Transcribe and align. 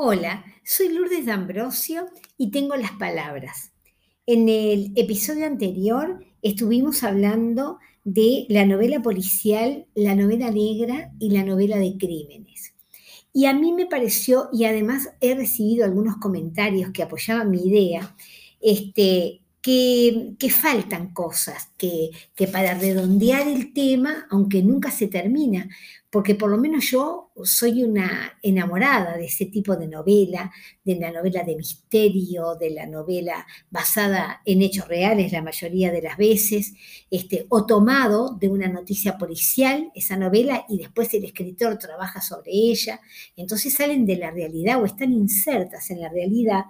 Hola, 0.00 0.44
soy 0.62 0.90
Lourdes 0.90 1.26
D'Ambrosio 1.26 2.06
y 2.36 2.52
tengo 2.52 2.76
las 2.76 2.92
palabras. 2.92 3.72
En 4.26 4.48
el 4.48 4.92
episodio 4.94 5.44
anterior 5.44 6.24
estuvimos 6.40 7.02
hablando 7.02 7.80
de 8.04 8.46
la 8.48 8.64
novela 8.64 9.02
policial, 9.02 9.88
la 9.96 10.14
novela 10.14 10.52
negra 10.52 11.10
y 11.18 11.30
la 11.30 11.42
novela 11.42 11.78
de 11.78 11.98
crímenes. 11.98 12.74
Y 13.32 13.46
a 13.46 13.54
mí 13.54 13.72
me 13.72 13.86
pareció, 13.86 14.48
y 14.52 14.66
además 14.66 15.10
he 15.20 15.34
recibido 15.34 15.84
algunos 15.84 16.18
comentarios 16.18 16.92
que 16.92 17.02
apoyaban 17.02 17.50
mi 17.50 17.66
idea, 17.66 18.14
este, 18.60 19.40
que, 19.60 20.50
faltan 20.50 21.12
cosas, 21.12 21.70
que, 21.76 22.10
que, 22.34 22.46
para 22.46 22.74
redondear 22.74 23.46
el 23.48 23.72
tema, 23.72 24.26
aunque 24.30 24.62
nunca 24.62 24.90
se 24.90 25.08
termina, 25.08 25.68
porque 26.10 26.34
por 26.34 26.50
lo 26.50 26.56
menos 26.56 26.90
yo 26.90 27.32
soy 27.44 27.82
una 27.82 28.38
enamorada 28.42 29.16
de 29.16 29.26
ese 29.26 29.46
tipo 29.46 29.76
de 29.76 29.88
novela, 29.88 30.50
de 30.82 30.96
la 30.96 31.10
novela 31.10 31.42
de 31.42 31.56
misterio, 31.56 32.54
de 32.54 32.70
la 32.70 32.86
novela 32.86 33.46
basada 33.68 34.40
en 34.46 34.62
hechos 34.62 34.88
reales 34.88 35.32
la 35.32 35.42
mayoría 35.42 35.92
de 35.92 36.02
las 36.02 36.16
veces, 36.16 36.72
este, 37.10 37.44
o 37.50 37.66
tomado 37.66 38.36
de 38.40 38.48
una 38.48 38.68
noticia 38.68 39.18
policial, 39.18 39.90
esa 39.94 40.16
novela, 40.16 40.64
y 40.68 40.78
después 40.78 41.12
el 41.12 41.24
escritor 41.24 41.78
trabaja 41.78 42.22
sobre 42.22 42.52
ella, 42.52 43.00
entonces 43.36 43.74
salen 43.74 44.06
de 44.06 44.16
la 44.16 44.30
realidad 44.30 44.80
o 44.80 44.86
están 44.86 45.12
insertas 45.12 45.90
en 45.90 46.00
la 46.00 46.08
realidad 46.08 46.64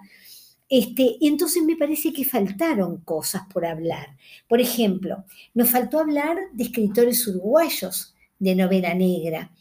este, 0.69 1.17
entonces 1.21 1.63
me 1.63 1.75
parece 1.75 2.13
que 2.13 2.23
faltaron 2.23 2.97
cosas 2.97 3.41
por 3.51 3.65
hablar. 3.65 4.15
Por 4.47 4.61
ejemplo, 4.61 5.25
nos 5.55 5.69
faltó 5.69 5.99
hablar 5.99 6.37
de 6.53 6.65
escritores 6.65 7.27
uruguayos 7.27 8.13
de 8.37 8.55
novela 8.55 8.93
negra, 8.93 9.51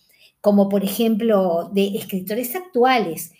como 0.42 0.68
por 0.68 0.84
ejemplo 0.84 1.70
de 1.72 1.96
escritores 1.96 2.54
actuales. 2.54 3.32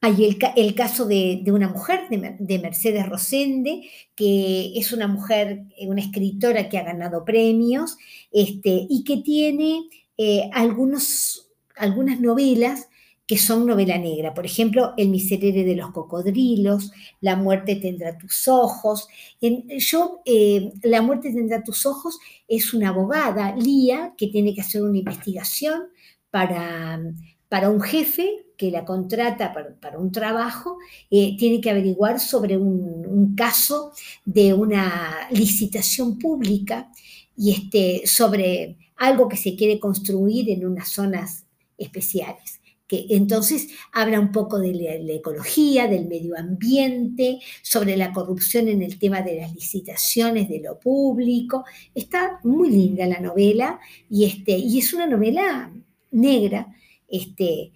Hay 0.00 0.38
el, 0.56 0.74
caso 0.74 1.06
de, 1.06 1.42
una 1.46 1.68
mujer, 1.68 2.02
de, 2.10 2.58
Mercedes 2.58 3.08
Rosende, 3.08 3.88
que 4.14 4.78
es 4.78 4.92
una 4.92 5.08
mujer, 5.08 5.64
una 5.80 6.02
escritora 6.02 6.68
que 6.68 6.76
ha 6.76 6.82
ganado 6.84 7.24
premios 7.24 7.96
este, 8.30 8.86
y 8.88 9.02
que 9.02 9.16
tiene 9.18 9.88
eh, 10.18 10.50
algunos, 10.52 11.50
algunas 11.74 12.20
novelas 12.20 12.88
que 13.26 13.38
son 13.38 13.66
novela 13.66 13.98
negra. 13.98 14.34
Por 14.34 14.44
ejemplo, 14.46 14.92
El 14.96 15.08
miserere 15.08 15.64
de 15.64 15.76
los 15.76 15.90
cocodrilos, 15.92 16.92
La 17.20 17.36
muerte 17.36 17.76
tendrá 17.76 18.18
tus 18.18 18.48
ojos. 18.48 19.08
Yo, 19.40 20.20
eh, 20.24 20.72
La 20.82 21.02
muerte 21.02 21.32
tendrá 21.32 21.62
tus 21.62 21.86
ojos 21.86 22.18
es 22.48 22.74
una 22.74 22.90
abogada, 22.90 23.56
Lía, 23.56 24.14
que 24.16 24.28
tiene 24.28 24.54
que 24.54 24.60
hacer 24.60 24.82
una 24.82 24.98
investigación 24.98 25.84
para, 26.30 27.00
para 27.48 27.70
un 27.70 27.80
jefe 27.80 28.44
que 28.56 28.70
la 28.70 28.84
contrata 28.84 29.52
para, 29.80 29.98
un 29.98 30.12
trabajo, 30.12 30.78
eh, 31.10 31.36
tiene 31.36 31.60
que 31.60 31.70
averiguar 31.70 32.20
sobre 32.20 32.56
un, 32.56 33.04
un, 33.04 33.34
caso 33.34 33.92
de 34.24 34.54
una 34.54 35.28
licitación 35.32 36.18
pública 36.20 36.88
y 37.36 37.50
este, 37.50 38.06
sobre 38.06 38.76
algo 38.96 39.28
que 39.28 39.36
se 39.36 39.56
quiere 39.56 39.80
construir 39.80 40.50
en 40.50 40.64
unas 40.66 40.88
zonas 40.88 41.46
especiales 41.76 42.60
que 42.86 43.06
entonces 43.10 43.68
habla 43.92 44.20
un 44.20 44.30
poco 44.30 44.58
de 44.58 44.74
la, 44.74 45.12
ecología, 45.14 45.88
del 45.88 46.06
medio 46.06 46.36
ambiente, 46.36 47.38
sobre 47.62 47.96
la 47.96 48.12
corrupción 48.12 48.68
en 48.68 48.82
el 48.82 48.98
tema 48.98 49.22
de 49.22 49.40
las 49.40 49.54
licitaciones 49.54 50.48
de 50.48 50.60
lo 50.60 50.78
público. 50.78 51.64
Está 51.94 52.40
muy 52.44 52.70
linda 52.70 53.06
la 53.06 53.20
novela 53.20 53.80
y, 54.10 54.24
este, 54.24 54.52
y 54.58 54.78
es 54.78 54.92
una 54.92 55.06
novela 55.06 55.72
negra, 56.10 56.74
este, 57.08 57.72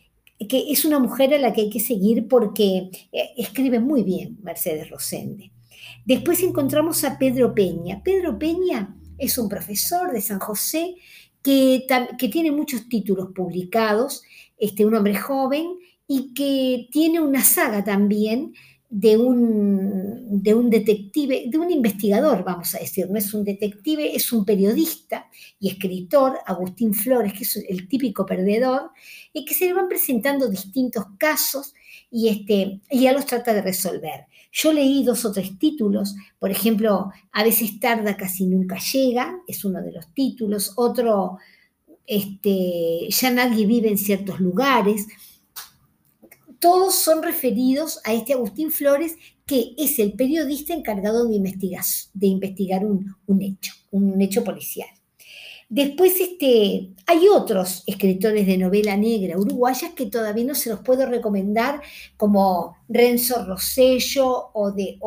que 0.47 0.71
es 0.71 0.85
una 0.85 0.99
mujer 0.99 1.35
a 1.35 1.39
la 1.39 1.53
que 1.53 1.63
hay 1.63 1.71
que 1.71 1.81
seguir 1.81 2.29
porque 2.29 2.91
eh, 3.13 3.31
escribe 3.37 3.81
muy 3.81 4.03
bien 4.03 4.39
Mercedes 4.43 4.91
Rosende. 4.91 5.53
Después 6.05 6.43
encontramos 6.43 7.03
a 7.05 7.19
Pedro 7.19 7.55
Peña. 7.55 8.03
Pedro 8.03 8.39
Peña 8.39 8.95
es 9.17 9.37
un 9.39 9.49
profesor 9.49 10.13
de 10.13 10.21
San 10.21 10.39
José 10.39 10.95
que, 11.43 11.87
que 12.19 12.29
tiene 12.29 12.53
muchos 12.53 12.89
títulos 12.89 13.29
publicados 13.35 14.23
este, 14.59 14.85
un 14.85 14.95
hombre 14.95 15.17
joven 15.17 15.79
y 16.07 16.33
que 16.35 16.89
tiene 16.91 17.21
una 17.21 17.45
saga 17.45 17.85
también 17.85 18.53
de 18.91 19.19
un, 19.19 20.43
de 20.43 20.55
un 20.55 20.71
detective, 20.71 21.45
de 21.49 21.59
un 21.59 21.71
investigador, 21.71 22.43
vamos 22.43 22.75
a 22.75 22.79
decir, 22.79 23.09
no 23.11 23.19
es 23.19 23.35
un 23.35 23.45
detective, 23.45 24.17
es 24.17 24.33
un 24.33 24.47
periodista 24.47 25.29
y 25.61 25.69
escritor, 25.69 26.39
Agustín 26.47 26.95
Flores, 26.95 27.35
que 27.35 27.45
es 27.45 27.57
el 27.69 27.87
típico 27.87 28.25
perdedor, 28.25 28.91
y 29.33 29.45
que 29.45 29.53
se 29.53 29.67
le 29.67 29.75
van 29.75 29.89
presentando 29.89 30.49
distintos 30.49 31.05
casos 31.19 31.75
y, 32.11 32.29
este, 32.29 32.81
y 32.91 33.01
ya 33.01 33.13
los 33.13 33.27
trata 33.27 33.53
de 33.53 33.61
resolver. 33.61 34.27
Yo 34.51 34.73
leí 34.73 35.05
dos 35.05 35.27
o 35.27 35.33
tres 35.33 35.59
títulos, 35.59 36.17
por 36.39 36.51
ejemplo, 36.51 37.11
A 37.33 37.45
veces 37.45 37.79
tarda, 37.79 38.17
casi 38.17 38.47
nunca 38.47 38.79
llega, 38.79 39.39
es 39.47 39.67
uno 39.67 39.83
de 39.83 39.93
los 39.93 40.15
títulos, 40.15 40.73
otro 40.77 41.37
este, 42.09 43.09
ya 43.11 43.31
nadie 43.31 43.67
vive 43.67 43.89
en 43.89 43.99
ciertos 43.99 44.41
lugares. 44.41 45.07
Todos 46.59 46.97
son 46.97 47.23
referidos 47.23 48.01
a 48.05 48.13
este 48.15 48.33
Agustín 48.33 48.73
Flores, 48.73 49.15
que 49.47 49.75
es 49.79 49.99
el 50.01 50.15
periodista 50.15 50.75
encargado 50.75 51.29
de 51.29 51.37
investigar, 51.37 52.85
un 52.85 53.43
hecho, 53.43 53.73
un 53.93 54.21
hecho 54.21 54.43
policial. 54.43 54.89
Después 55.71 56.19
este, 56.19 56.95
hay 57.07 57.29
otros 57.29 57.83
escritores 57.87 58.47
de 58.47 58.57
novela 58.57 58.97
negra 58.97 59.39
uruguayas 59.39 59.93
que 59.93 60.07
todavía 60.07 60.45
no 60.45 60.55
se 60.55 60.71
los 60.71 60.81
puedo 60.81 61.05
recomendar, 61.05 61.83
como 62.17 62.77
Renzo 62.89 63.45
Rosello 63.45 64.51
o, 64.55 64.73
de, 64.73 64.99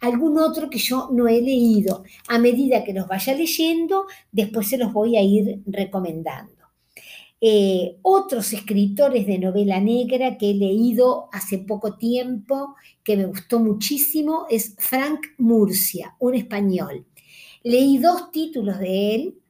algún 0.00 0.38
otro 0.38 0.70
que 0.70 0.78
yo 0.78 1.10
no 1.12 1.28
he 1.28 1.42
leído. 1.42 2.02
A 2.28 2.38
medida 2.38 2.82
que 2.82 2.94
los 2.94 3.06
vaya 3.06 3.34
leyendo, 3.34 4.06
después 4.30 4.68
se 4.68 4.78
los 4.78 4.90
voy 4.90 5.18
a 5.18 5.22
ir 5.22 5.60
recomendando. 5.66 6.62
Eh, 7.38 7.98
otros 8.02 8.54
escritores 8.54 9.26
de 9.26 9.38
novela 9.38 9.80
negra 9.80 10.38
que 10.38 10.52
he 10.52 10.54
leído 10.54 11.28
hace 11.30 11.58
poco 11.58 11.96
tiempo, 11.96 12.76
que 13.04 13.18
me 13.18 13.26
gustó 13.26 13.58
muchísimo, 13.58 14.46
es 14.48 14.76
Frank 14.78 15.20
Murcia, 15.36 16.16
un 16.20 16.36
español. 16.36 17.04
Leí 17.64 17.98
dos 17.98 18.30
títulos 18.32 18.78
de 18.78 19.14
él, 19.14 19.41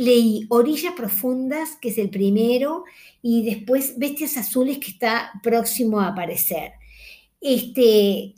leí 0.00 0.46
Orillas 0.48 0.94
Profundas, 0.94 1.76
que 1.80 1.90
es 1.90 1.98
el 1.98 2.10
primero, 2.10 2.84
y 3.22 3.44
después 3.44 3.98
Bestias 3.98 4.36
Azules, 4.36 4.78
que 4.78 4.90
está 4.90 5.32
próximo 5.42 6.00
a 6.00 6.08
aparecer. 6.08 6.72
Este, 7.40 8.34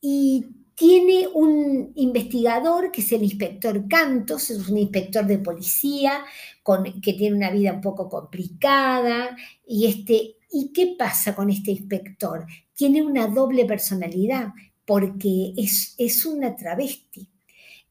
y 0.00 0.46
tiene 0.74 1.26
un 1.34 1.92
investigador 1.96 2.92
que 2.92 3.00
es 3.00 3.12
el 3.12 3.24
inspector 3.24 3.88
Cantos, 3.88 4.50
es 4.50 4.68
un 4.68 4.78
inspector 4.78 5.26
de 5.26 5.38
policía 5.38 6.24
con, 6.62 6.84
que 7.00 7.14
tiene 7.14 7.36
una 7.36 7.50
vida 7.50 7.72
un 7.72 7.80
poco 7.80 8.08
complicada. 8.08 9.36
Y, 9.66 9.86
este, 9.86 10.36
¿Y 10.50 10.72
qué 10.72 10.94
pasa 10.98 11.34
con 11.34 11.50
este 11.50 11.72
inspector? 11.72 12.46
Tiene 12.74 13.02
una 13.02 13.26
doble 13.26 13.64
personalidad 13.64 14.52
porque 14.86 15.52
es, 15.56 15.94
es 15.98 16.24
una 16.24 16.56
travesti, 16.56 17.28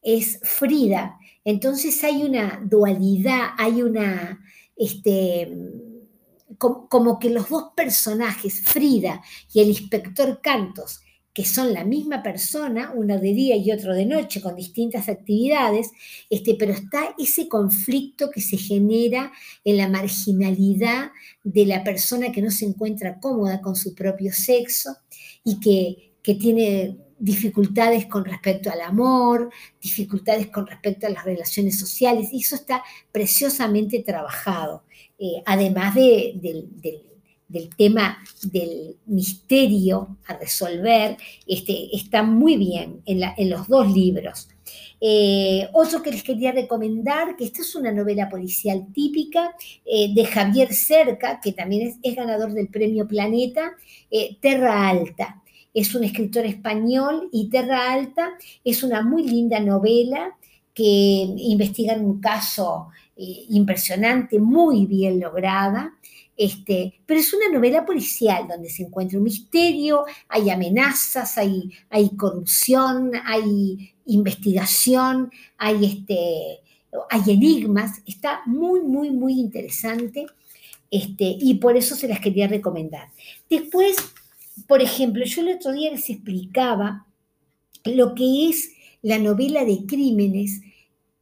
es 0.01 0.39
Frida, 0.41 1.19
entonces 1.47 2.03
hay 2.03 2.23
una 2.23 2.61
dualidad, 2.61 3.51
hay 3.57 3.81
una, 3.81 4.37
este, 4.75 5.49
como, 6.57 7.19
que 7.19 7.29
los 7.29 7.47
dos 7.47 7.69
personajes, 7.73 8.63
Frida 8.65 9.21
y 9.53 9.61
el 9.61 9.69
inspector 9.69 10.41
Cantos, 10.41 10.99
que 11.33 11.45
son 11.45 11.71
la 11.71 11.85
misma 11.85 12.21
persona, 12.21 12.91
uno 12.93 13.17
de 13.17 13.33
día 13.33 13.55
y 13.55 13.71
otro 13.71 13.93
de 13.93 14.05
noche, 14.05 14.41
con 14.41 14.57
distintas 14.57 15.07
actividades, 15.07 15.89
este, 16.29 16.55
pero 16.55 16.73
está 16.73 17.15
ese 17.17 17.47
conflicto 17.47 18.29
que 18.29 18.41
se 18.41 18.57
genera 18.57 19.31
en 19.63 19.77
la 19.77 19.87
marginalidad 19.87 21.11
de 21.45 21.65
la 21.65 21.81
persona 21.81 22.33
que 22.33 22.41
no 22.41 22.51
se 22.51 22.65
encuentra 22.65 23.21
cómoda 23.21 23.61
con 23.61 23.77
su 23.77 23.95
propio 23.95 24.33
sexo 24.33 24.97
y 25.45 25.61
que, 25.61 26.11
que 26.21 26.35
tiene 26.35 27.06
dificultades 27.19 28.05
con 28.05 28.25
respecto 28.25 28.69
al 28.71 28.81
amor, 28.81 29.49
dificultades 29.81 30.47
con 30.47 30.67
respecto 30.67 31.07
a 31.07 31.09
las 31.09 31.25
relaciones 31.25 31.79
sociales, 31.79 32.29
y 32.31 32.41
eso 32.41 32.55
está 32.55 32.83
preciosamente 33.11 34.03
trabajado, 34.03 34.83
eh, 35.17 35.41
además 35.45 35.95
del 35.95 37.69
tema 37.75 38.17
del 38.43 38.97
misterio 39.05 40.17
a 40.27 40.37
resolver, 40.37 41.17
este, 41.47 41.95
está 41.95 42.21
muy 42.23 42.57
bien 42.57 43.01
en, 43.05 43.49
los 43.49 43.67
dos 43.67 43.91
libros. 43.91 44.49
Eh, 44.99 45.69
otro 45.73 46.01
que 46.01 46.11
les 46.11 46.23
quería 46.23 46.51
recomendar, 46.51 47.35
que 47.35 47.45
esta 47.45 47.61
es 47.61 47.75
una 47.75 47.91
novela 47.91 48.29
policial 48.29 48.87
típica 48.93 49.55
eh, 49.85 50.13
de 50.13 50.25
Javier 50.25 50.73
Cerca, 50.73 51.39
que 51.39 51.53
también 51.53 51.87
es, 51.87 51.95
es 52.03 52.15
ganador 52.15 52.51
del 52.53 52.67
premio 52.67 53.07
Planeta, 53.07 53.73
Terra 54.41 54.89
Alta 54.89 55.43
es 55.77 55.93
un 55.93 56.03
escritor 56.03 56.43
español 56.43 57.29
y 57.31 57.49
Terra 57.49 57.91
Alta 57.91 58.31
es 58.63 58.81
una 58.81 59.03
muy 59.03 59.23
linda 59.23 59.59
novela 59.59 60.35
que 60.73 60.83
investiga 60.83 61.93
un 61.93 62.19
caso 62.19 62.87
eh, 63.15 63.45
impresionante, 63.49 64.39
muy 64.39 64.87
bien 64.87 65.19
lograda. 65.19 65.93
Este, 66.35 66.95
pero 67.05 67.19
es 67.19 67.31
una 67.31 67.49
novela 67.53 67.85
policial 67.85 68.47
donde 68.47 68.69
se 68.69 68.83
encuentra 68.83 69.19
un 69.19 69.23
misterio, 69.23 70.05
hay 70.29 70.49
amenazas, 70.49 71.37
hay, 71.37 71.71
hay 71.91 72.09
corrupción, 72.15 73.11
hay 73.23 73.93
investigación, 74.07 75.31
hay, 75.59 75.85
este, 75.85 76.59
hay 77.11 77.33
enigmas. 77.33 78.01
Está 78.07 78.41
muy, 78.47 78.81
muy, 78.81 79.11
muy 79.11 79.33
interesante 79.39 80.25
este, 80.89 81.37
y 81.39 81.55
por 81.55 81.77
eso 81.77 81.95
se 81.95 82.07
las 82.07 82.19
quería 82.19 82.47
recomendar. 82.47 83.09
Después, 83.47 83.97
por 84.65 84.81
ejemplo, 84.81 85.23
yo 85.25 85.41
el 85.41 85.55
otro 85.55 85.71
día 85.73 85.91
les 85.91 86.09
explicaba 86.09 87.05
lo 87.85 88.15
que 88.15 88.49
es 88.49 88.71
la 89.01 89.19
novela 89.19 89.63
de 89.65 89.85
crímenes 89.85 90.61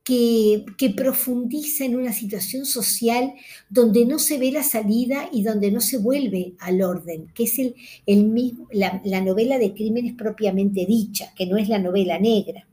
que, 0.06 0.64
profundiza 0.96 1.84
en 1.84 1.96
una 1.96 2.14
situación 2.14 2.66
social 2.66 3.34
donde 3.70 4.06
no 4.06 4.20
se 4.20 4.38
ve 4.38 4.52
la 4.52 4.64
salida 4.64 5.28
y 5.32 5.42
donde 5.42 5.72
no 5.72 5.82
se 5.82 5.98
vuelve 5.98 6.54
al 6.60 6.84
orden, 6.84 7.28
que 7.34 7.44
es 7.44 7.60
el, 7.60 8.24
mismo, 8.26 8.68
la, 8.72 9.22
novela 9.22 9.58
de 9.58 9.74
crímenes 9.74 10.14
propiamente 10.14 10.86
dicha, 10.86 11.34
que 11.36 11.48
no 11.48 11.58
es 11.58 11.70
la 11.70 11.80
novela 11.80 12.20
negra. 12.20 12.68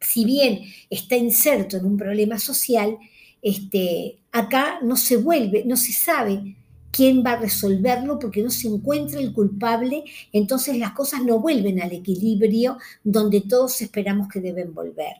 Si 0.00 0.24
bien 0.24 0.62
está 0.90 1.16
inserto 1.16 1.76
en 1.76 1.86
un 1.86 1.96
problema 1.96 2.38
social, 2.38 2.98
este, 3.40 4.18
acá 4.32 4.80
no 4.82 4.96
se 4.96 5.16
vuelve, 5.16 5.64
no 5.64 5.76
se 5.76 5.92
sabe 5.92 6.56
quién 6.94 7.24
va 7.26 7.32
a 7.32 7.40
resolverlo 7.40 8.20
porque 8.20 8.40
no 8.40 8.50
se 8.50 8.68
encuentra 8.68 9.18
el 9.18 9.32
culpable, 9.32 10.04
entonces 10.32 10.78
las 10.78 10.92
cosas 10.92 11.24
no 11.24 11.40
vuelven 11.40 11.82
al 11.82 11.90
equilibrio 11.90 12.78
donde 13.02 13.40
todos 13.40 13.82
esperamos 13.82 14.28
que 14.28 14.40
deben 14.40 14.72
volver. 14.72 15.16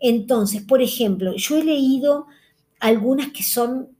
Entonces, 0.00 0.62
por 0.62 0.80
ejemplo, 0.80 1.36
yo 1.36 1.58
he 1.58 1.64
leído 1.64 2.28
algunas 2.80 3.28
que 3.28 3.42
son 3.42 3.90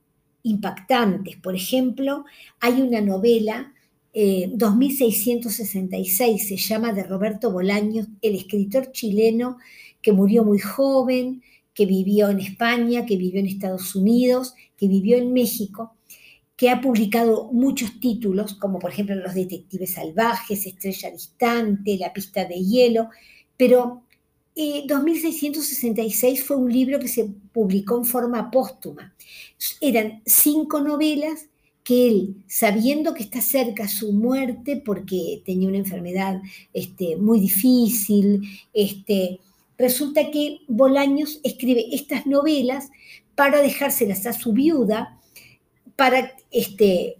impactantes. 0.41 1.37
Por 1.37 1.55
ejemplo, 1.55 2.25
hay 2.59 2.81
una 2.81 2.99
novela, 2.99 3.71
2666, 4.13 6.19
eh, 6.19 6.43
se 6.43 6.57
llama 6.57 6.93
de 6.93 7.03
Roberto 7.03 7.51
Bolaños, 7.51 8.07
el 8.21 8.35
escritor 8.35 8.91
chileno 8.91 9.57
que 10.01 10.13
murió 10.13 10.43
muy 10.43 10.59
joven, 10.59 11.43
que 11.73 11.85
vivió 11.85 12.29
en 12.29 12.39
España, 12.39 13.05
que 13.05 13.17
vivió 13.17 13.39
en 13.39 13.47
Estados 13.47 13.95
Unidos, 13.95 14.55
que 14.77 14.87
vivió 14.87 15.17
en 15.17 15.31
México 15.31 15.93
que 16.55 16.69
ha 16.69 16.81
publicado 16.81 17.49
muchos 17.51 17.99
títulos, 17.99 18.53
como 18.53 18.79
por 18.79 18.91
ejemplo 18.91 19.15
Los 19.15 19.33
Detectives 19.33 19.93
Salvajes, 19.93 20.65
Estrella 20.65 21.11
Distante, 21.11 21.97
La 21.97 22.13
Pista 22.13 22.45
de 22.45 22.55
Hielo, 22.55 23.09
pero 23.57 24.03
2666 24.55 26.39
eh, 26.39 26.43
fue 26.43 26.57
un 26.57 26.71
libro 26.71 26.99
que 26.99 27.07
se 27.07 27.25
publicó 27.51 27.97
en 27.97 28.05
forma 28.05 28.51
póstuma. 28.51 29.15
Eran 29.81 30.21
cinco 30.25 30.79
novelas 30.79 31.47
que 31.83 32.07
él, 32.07 32.43
sabiendo 32.47 33.13
que 33.13 33.23
está 33.23 33.41
cerca 33.41 33.87
su 33.87 34.13
muerte, 34.13 34.81
porque 34.85 35.41
tenía 35.45 35.67
una 35.67 35.79
enfermedad 35.79 36.41
este, 36.71 37.17
muy 37.17 37.39
difícil, 37.39 38.41
este, 38.73 39.39
resulta 39.77 40.31
que 40.31 40.59
Bolaños 40.67 41.39
escribe 41.43 41.87
estas 41.91 42.25
novelas 42.25 42.89
para 43.35 43.61
dejárselas 43.61 44.25
a 44.27 44.33
su 44.33 44.53
viuda, 44.53 45.19
para, 45.95 46.33
este, 46.51 47.17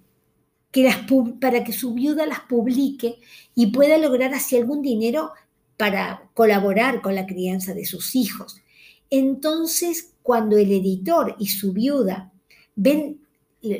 que 0.72 0.84
las, 0.84 0.98
para 1.40 1.64
que 1.64 1.74
su 1.74 1.94
viuda 1.94 2.26
las 2.26 2.42
publique 2.42 3.20
y 3.56 3.68
pueda 3.68 3.98
lograr 3.98 4.34
así 4.34 4.58
algún 4.58 4.82
dinero 4.82 5.32
para 5.78 6.30
colaborar 6.34 7.02
con 7.02 7.16
la 7.16 7.26
crianza 7.26 7.74
de 7.74 7.86
sus 7.86 8.16
hijos. 8.16 8.62
Entonces, 9.10 10.14
cuando 10.24 10.58
el 10.58 10.72
editor 10.72 11.36
y 11.40 11.48
su 11.48 11.74
viuda 11.74 12.32
ven 12.76 13.20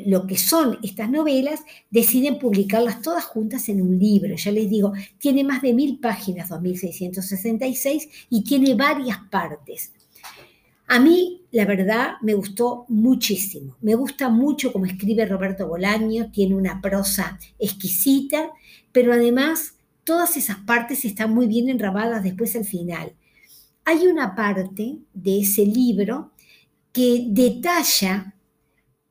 lo 0.06 0.26
que 0.26 0.38
son 0.38 0.78
estas 0.82 1.10
novelas, 1.10 1.60
deciden 1.90 2.38
publicarlas 2.38 3.02
todas 3.02 3.24
juntas 3.24 3.68
en 3.68 3.82
un 3.82 3.98
libro. 3.98 4.34
Ya 4.34 4.50
les 4.50 4.70
digo, 4.70 4.92
tiene 5.18 5.44
más 5.44 5.60
de 5.60 5.74
mil 5.74 5.98
páginas, 5.98 6.48
2666, 6.48 8.08
y 8.30 8.44
tiene 8.44 8.74
varias 8.74 9.18
partes. 9.30 9.92
A 10.86 10.98
mí, 11.00 11.42
la 11.50 11.64
verdad, 11.64 12.14
me 12.20 12.34
gustó 12.34 12.84
muchísimo. 12.88 13.76
Me 13.80 13.94
gusta 13.94 14.28
mucho 14.28 14.72
cómo 14.72 14.84
escribe 14.84 15.24
Roberto 15.26 15.66
Bolaño, 15.66 16.30
tiene 16.30 16.54
una 16.54 16.80
prosa 16.80 17.38
exquisita, 17.58 18.50
pero 18.92 19.12
además 19.12 19.76
todas 20.04 20.36
esas 20.36 20.58
partes 20.58 21.04
están 21.04 21.34
muy 21.34 21.46
bien 21.46 21.68
enrabadas 21.68 22.22
después 22.22 22.54
al 22.54 22.64
final. 22.64 23.14
Hay 23.86 24.06
una 24.06 24.34
parte 24.34 24.98
de 25.12 25.40
ese 25.40 25.64
libro 25.64 26.32
que 26.92 27.26
detalla 27.28 28.34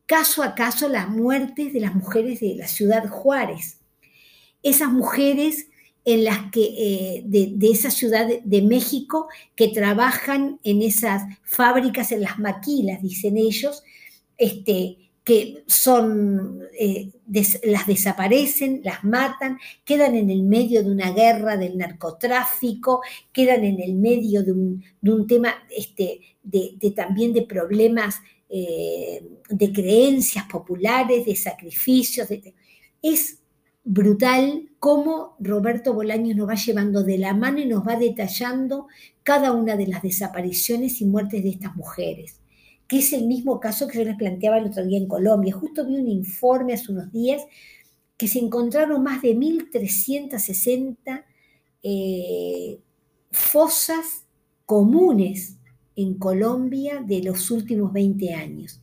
caso 0.05 0.43
a 0.43 0.55
caso 0.55 0.87
las 0.89 1.09
muertes 1.09 1.73
de 1.73 1.79
las 1.79 1.95
mujeres 1.95 2.39
de 2.39 2.55
la 2.55 2.67
ciudad 2.67 3.07
Juárez. 3.07 3.79
Esas 4.61 4.91
mujeres 4.91 5.67
en 6.05 6.23
las 6.23 6.51
que, 6.51 6.63
eh, 6.63 7.23
de, 7.25 7.69
esa 7.69 7.89
ciudad 7.89 8.27
de, 8.43 8.61
México 8.61 9.27
que 9.55 9.69
trabajan 9.69 10.59
en 10.63 10.81
esas 10.81 11.23
fábricas, 11.43 12.11
en 12.11 12.21
las 12.21 12.39
maquilas, 12.39 13.01
dicen 13.01 13.37
ellos, 13.37 13.83
este, 14.37 14.97
que 15.23 15.63
son, 15.67 16.59
eh, 16.77 17.09
las 17.63 17.87
desaparecen, 17.87 18.81
las 18.83 19.05
matan, 19.05 19.57
quedan 19.85 20.15
en 20.15 20.29
el 20.29 20.43
medio 20.43 20.83
de 20.83 20.91
una 20.91 21.11
guerra 21.11 21.55
del 21.55 21.77
narcotráfico, 21.77 23.01
quedan 23.31 23.63
en 23.63 23.79
el 23.79 23.93
medio 23.93 24.43
de 24.43 24.51
un, 24.51 25.27
tema 25.27 25.55
este, 25.69 26.19
de, 26.43 26.93
también 26.93 27.31
de 27.31 27.43
problemas 27.43 28.17
eh, 28.49 29.23
de 29.49 29.71
creencias 29.71 30.45
populares, 30.51 31.25
de 31.25 31.35
sacrificios. 31.37 32.27
es 33.01 33.37
brutal 33.83 34.69
cómo 34.79 35.35
Roberto 35.39 35.93
Bolaños 35.93 36.35
nos 36.35 36.47
va 36.47 36.55
llevando 36.55 37.03
de 37.03 37.17
la 37.17 37.33
mano 37.33 37.59
y 37.59 37.65
nos 37.65 37.85
va 37.85 37.95
detallando 37.97 38.87
cada 39.23 39.51
una 39.51 39.75
de 39.75 39.87
las 39.87 40.01
desapariciones 40.01 41.01
y 41.01 41.05
muertes 41.05 41.43
de 41.43 41.49
estas 41.49 41.75
mujeres, 41.75 42.39
que 42.87 42.99
es 42.99 43.13
el 43.13 43.25
mismo 43.27 43.59
caso 43.59 43.87
que 43.87 43.99
yo 43.99 44.05
les 44.05 44.17
planteaba 44.17 44.57
el 44.57 44.67
otro 44.67 44.85
día 44.85 44.97
en 44.97 45.07
Colombia. 45.07 45.53
Justo 45.53 45.85
vi 45.85 45.97
un 45.97 46.07
informe 46.07 46.73
hace 46.73 46.91
unos 46.91 47.11
días 47.11 47.41
que 48.17 48.27
se 48.27 48.39
encontraron 48.39 49.03
más 49.03 49.21
de 49.21 49.35
1.360 49.35 51.23
eh, 51.83 52.79
fosas 53.31 54.25
comunes 54.65 55.57
en 55.95 56.15
Colombia 56.15 57.03
de 57.05 57.21
los 57.23 57.51
últimos 57.51 57.91
20 57.91 58.33
años. 58.33 58.81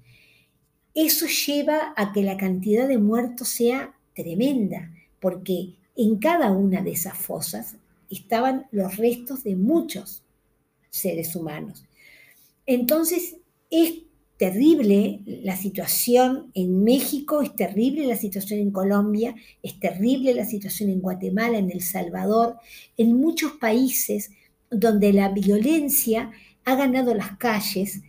Eso 0.92 1.26
lleva 1.26 1.94
a 1.96 2.12
que 2.12 2.22
la 2.22 2.36
cantidad 2.36 2.86
de 2.86 2.98
muertos 2.98 3.48
sea 3.48 3.94
tremenda, 4.14 4.89
porque 5.20 5.74
en 5.96 6.16
cada 6.16 6.50
una 6.50 6.82
de 6.82 6.92
esas 6.92 7.16
fosas 7.16 7.76
estaban 8.08 8.66
los 8.72 8.96
restos 8.96 9.44
de 9.44 9.56
muchos 9.56 10.22
seres 10.90 11.36
humanos. 11.36 11.84
Entonces, 12.66 13.36
es 13.70 14.02
terrible 14.36 15.20
la 15.26 15.54
situación 15.56 16.50
en 16.54 16.82
México, 16.82 17.42
es 17.42 17.54
terrible 17.54 18.06
la 18.06 18.16
situación 18.16 18.60
en 18.60 18.70
Colombia, 18.70 19.34
es 19.62 19.78
terrible 19.78 20.34
la 20.34 20.46
situación 20.46 20.88
en 20.88 21.00
Guatemala, 21.00 21.58
en 21.58 21.70
El 21.70 21.82
Salvador, 21.82 22.56
en 22.96 23.16
muchos 23.16 23.52
países 23.52 24.30
donde 24.70 25.12
la 25.12 25.28
violencia 25.28 26.30
ha 26.64 26.74
ganado 26.74 27.14
las 27.14 27.36
calles. 27.36 28.00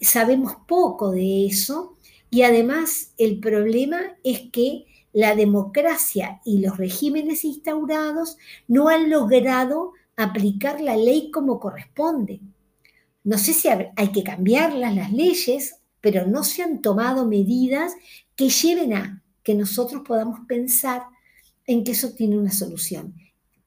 Sabemos 0.00 0.54
poco 0.66 1.10
de 1.10 1.46
eso 1.46 1.96
y 2.30 2.42
además 2.42 3.12
el 3.18 3.38
problema 3.38 4.16
es 4.24 4.50
que 4.50 4.86
la 5.16 5.34
democracia 5.34 6.42
y 6.44 6.58
los 6.58 6.76
regímenes 6.76 7.42
instaurados 7.46 8.36
no 8.68 8.90
han 8.90 9.08
logrado 9.08 9.94
aplicar 10.14 10.82
la 10.82 10.94
ley 10.94 11.30
como 11.30 11.58
corresponde. 11.58 12.42
No 13.24 13.38
sé 13.38 13.54
si 13.54 13.66
hay 13.68 14.12
que 14.12 14.22
cambiarlas 14.22 14.94
las 14.94 15.10
leyes, 15.10 15.76
pero 16.02 16.26
no 16.26 16.44
se 16.44 16.62
han 16.62 16.82
tomado 16.82 17.26
medidas 17.26 17.94
que 18.34 18.50
lleven 18.50 18.92
a 18.92 19.22
que 19.42 19.54
nosotros 19.54 20.02
podamos 20.06 20.40
pensar 20.46 21.04
en 21.66 21.82
que 21.82 21.92
eso 21.92 22.10
tiene 22.10 22.36
una 22.36 22.52
solución. 22.52 23.14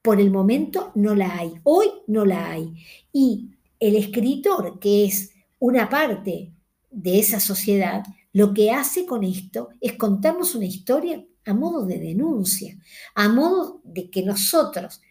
Por 0.04 0.22
el 0.22 0.30
momento 0.30 0.92
no 0.94 1.16
la 1.16 1.36
hay, 1.36 1.56
hoy 1.64 1.88
no 2.06 2.26
la 2.26 2.52
hay. 2.52 2.76
Y 3.12 3.50
el 3.80 3.96
escritor, 3.96 4.78
que 4.78 5.06
es 5.06 5.32
una 5.58 5.90
parte 5.90 6.54
de 6.92 7.18
esa 7.18 7.40
sociedad, 7.40 8.04
lo 8.34 8.54
que 8.54 8.70
hace 8.70 9.08
con 9.08 9.24
esto 9.24 9.70
es 9.82 9.94
contarnos 9.94 10.54
una 10.54 10.66
historia 10.66 11.26
a 11.50 11.54
modo 11.54 11.86
de 11.86 12.00
denuncia, 12.00 12.78
a 13.16 13.28
modo 13.28 13.82
de 13.84 14.10
que 14.10 14.22
nosotros, 14.24 15.02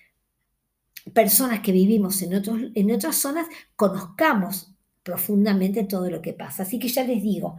personas 1.12 1.60
que 1.60 1.72
vivimos 1.72 2.22
en, 2.22 2.34
otros, 2.34 2.60
en 2.74 2.92
otras 2.92 3.16
zonas, 3.16 3.48
conozcamos 3.74 4.72
profundamente 5.02 5.82
todo 5.84 6.08
lo 6.10 6.22
que 6.22 6.34
pasa. 6.34 6.62
Así 6.62 6.78
que 6.78 6.88
ya 6.88 7.02
les 7.02 7.22
digo, 7.22 7.56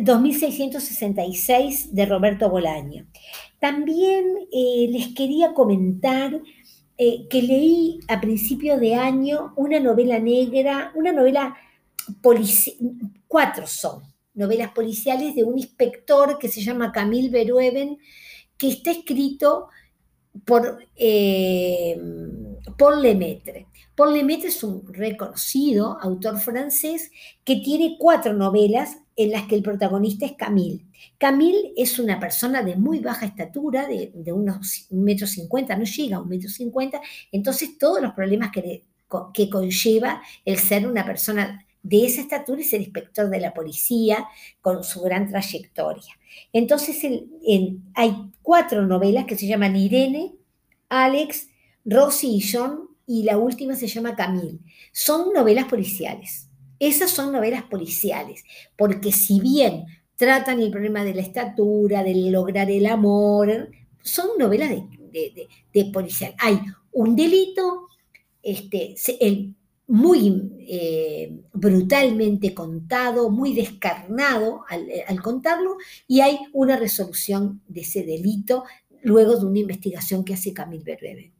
2666 0.00 1.86
eh, 1.86 1.88
de 1.92 2.06
Roberto 2.06 2.48
Bolaño. 2.48 3.06
También 3.60 4.24
eh, 4.50 4.88
les 4.90 5.08
quería 5.08 5.52
comentar 5.52 6.40
eh, 6.96 7.26
que 7.28 7.42
leí 7.42 8.00
a 8.08 8.22
principio 8.22 8.78
de 8.78 8.94
año 8.94 9.52
una 9.56 9.80
novela 9.80 10.18
negra, 10.18 10.92
una 10.94 11.12
novela 11.12 11.54
cuatro 13.28 13.66
son 13.66 14.15
novelas 14.36 14.70
policiales 14.70 15.34
de 15.34 15.42
un 15.42 15.58
inspector 15.58 16.38
que 16.38 16.48
se 16.48 16.62
llama 16.62 16.92
Camille 16.92 17.30
Verueben, 17.30 17.98
que 18.56 18.68
está 18.68 18.92
escrito 18.92 19.68
por 20.44 20.78
eh, 20.94 21.98
Paul 22.78 23.02
Lemaitre. 23.02 23.66
Paul 23.94 24.12
Lemaitre 24.12 24.48
es 24.48 24.62
un 24.62 24.84
reconocido 24.92 25.98
autor 26.00 26.38
francés 26.38 27.10
que 27.42 27.56
tiene 27.56 27.96
cuatro 27.98 28.34
novelas 28.34 28.98
en 29.16 29.30
las 29.30 29.44
que 29.44 29.54
el 29.54 29.62
protagonista 29.62 30.26
es 30.26 30.32
Camille. 30.32 30.84
Camille 31.16 31.72
es 31.76 31.98
una 31.98 32.20
persona 32.20 32.62
de 32.62 32.76
muy 32.76 33.00
baja 33.00 33.24
estatura, 33.24 33.86
de, 33.86 34.12
unos 34.32 34.86
un 34.90 35.04
metro 35.04 35.26
cincuenta, 35.26 35.76
no 35.76 35.84
llega 35.84 36.18
a 36.18 36.20
un 36.20 36.28
metro 36.28 36.50
cincuenta, 36.50 37.00
entonces 37.32 37.78
todos 37.78 38.02
los 38.02 38.12
problemas 38.12 38.50
que, 38.52 38.84
que 39.32 39.48
conlleva 39.48 40.20
el 40.44 40.58
ser 40.58 40.86
una 40.86 41.06
persona 41.06 41.65
de 41.88 42.04
esa 42.04 42.20
estatura 42.20 42.60
y 42.60 42.64
ser 42.64 42.80
inspector 42.80 43.30
de 43.30 43.40
la 43.40 43.54
policía 43.54 44.26
con 44.60 44.82
su 44.82 45.00
gran 45.02 45.28
trayectoria. 45.28 46.18
Entonces 46.52 47.00
hay 47.94 48.32
cuatro 48.42 48.86
novelas 48.86 49.26
que 49.26 49.36
se 49.36 49.46
llaman 49.46 49.76
Irene, 49.76 50.32
Alex, 50.88 51.48
Rosy 51.84 52.36
y 52.36 52.42
John, 52.52 52.88
y 53.06 53.22
la 53.22 53.38
última 53.38 53.76
se 53.76 53.86
llama 53.86 54.16
Camille. 54.16 54.58
Son 54.92 55.32
novelas 55.32 55.66
policiales. 55.66 56.48
Esas 56.80 57.10
son 57.10 57.32
novelas 57.32 57.62
policiales, 57.62 58.44
porque 58.76 59.12
si 59.12 59.40
bien 59.40 59.84
tratan 60.16 60.60
el 60.60 60.72
problema 60.72 61.04
de 61.04 61.14
la 61.14 61.22
estatura, 61.22 62.02
de 62.02 62.14
lograr 62.30 62.68
el 62.68 62.86
amor, 62.86 63.70
son 64.02 64.30
novelas 64.38 64.70
de, 64.70 65.84
policial. 65.92 66.34
Hay 66.38 66.58
un 66.92 67.14
delito, 67.14 67.86
este, 68.42 68.96
el, 69.20 69.54
muy 69.88 70.52
eh, 70.68 71.40
brutalmente 71.52 72.52
contado, 72.52 73.30
muy 73.30 73.54
descarnado 73.54 74.64
eh, 74.70 75.04
al, 75.06 75.22
contarlo, 75.22 75.76
y 76.08 76.20
hay 76.20 76.38
una 76.52 76.76
resolución 76.76 77.62
de 77.68 77.82
ese 77.82 78.02
delito 78.02 78.64
luego 79.02 79.36
de 79.36 79.46
una 79.46 79.60
investigación 79.60 80.24
que 80.24 80.34
hace 80.34 80.52
Camille 80.52 80.84
Berbebe. 80.84 81.32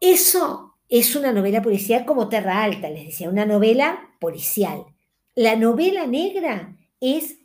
Eso 0.00 0.76
es 0.88 1.16
una 1.16 1.32
novela 1.32 1.62
policial 1.62 2.04
como 2.04 2.28
Terra 2.28 2.62
Alta, 2.62 2.90
les 2.90 3.06
decía, 3.06 3.30
una 3.30 3.46
novela 3.46 4.10
policial. 4.20 4.84
La 5.34 5.56
novela 5.56 6.06
negra 6.06 6.76
es 7.00 7.36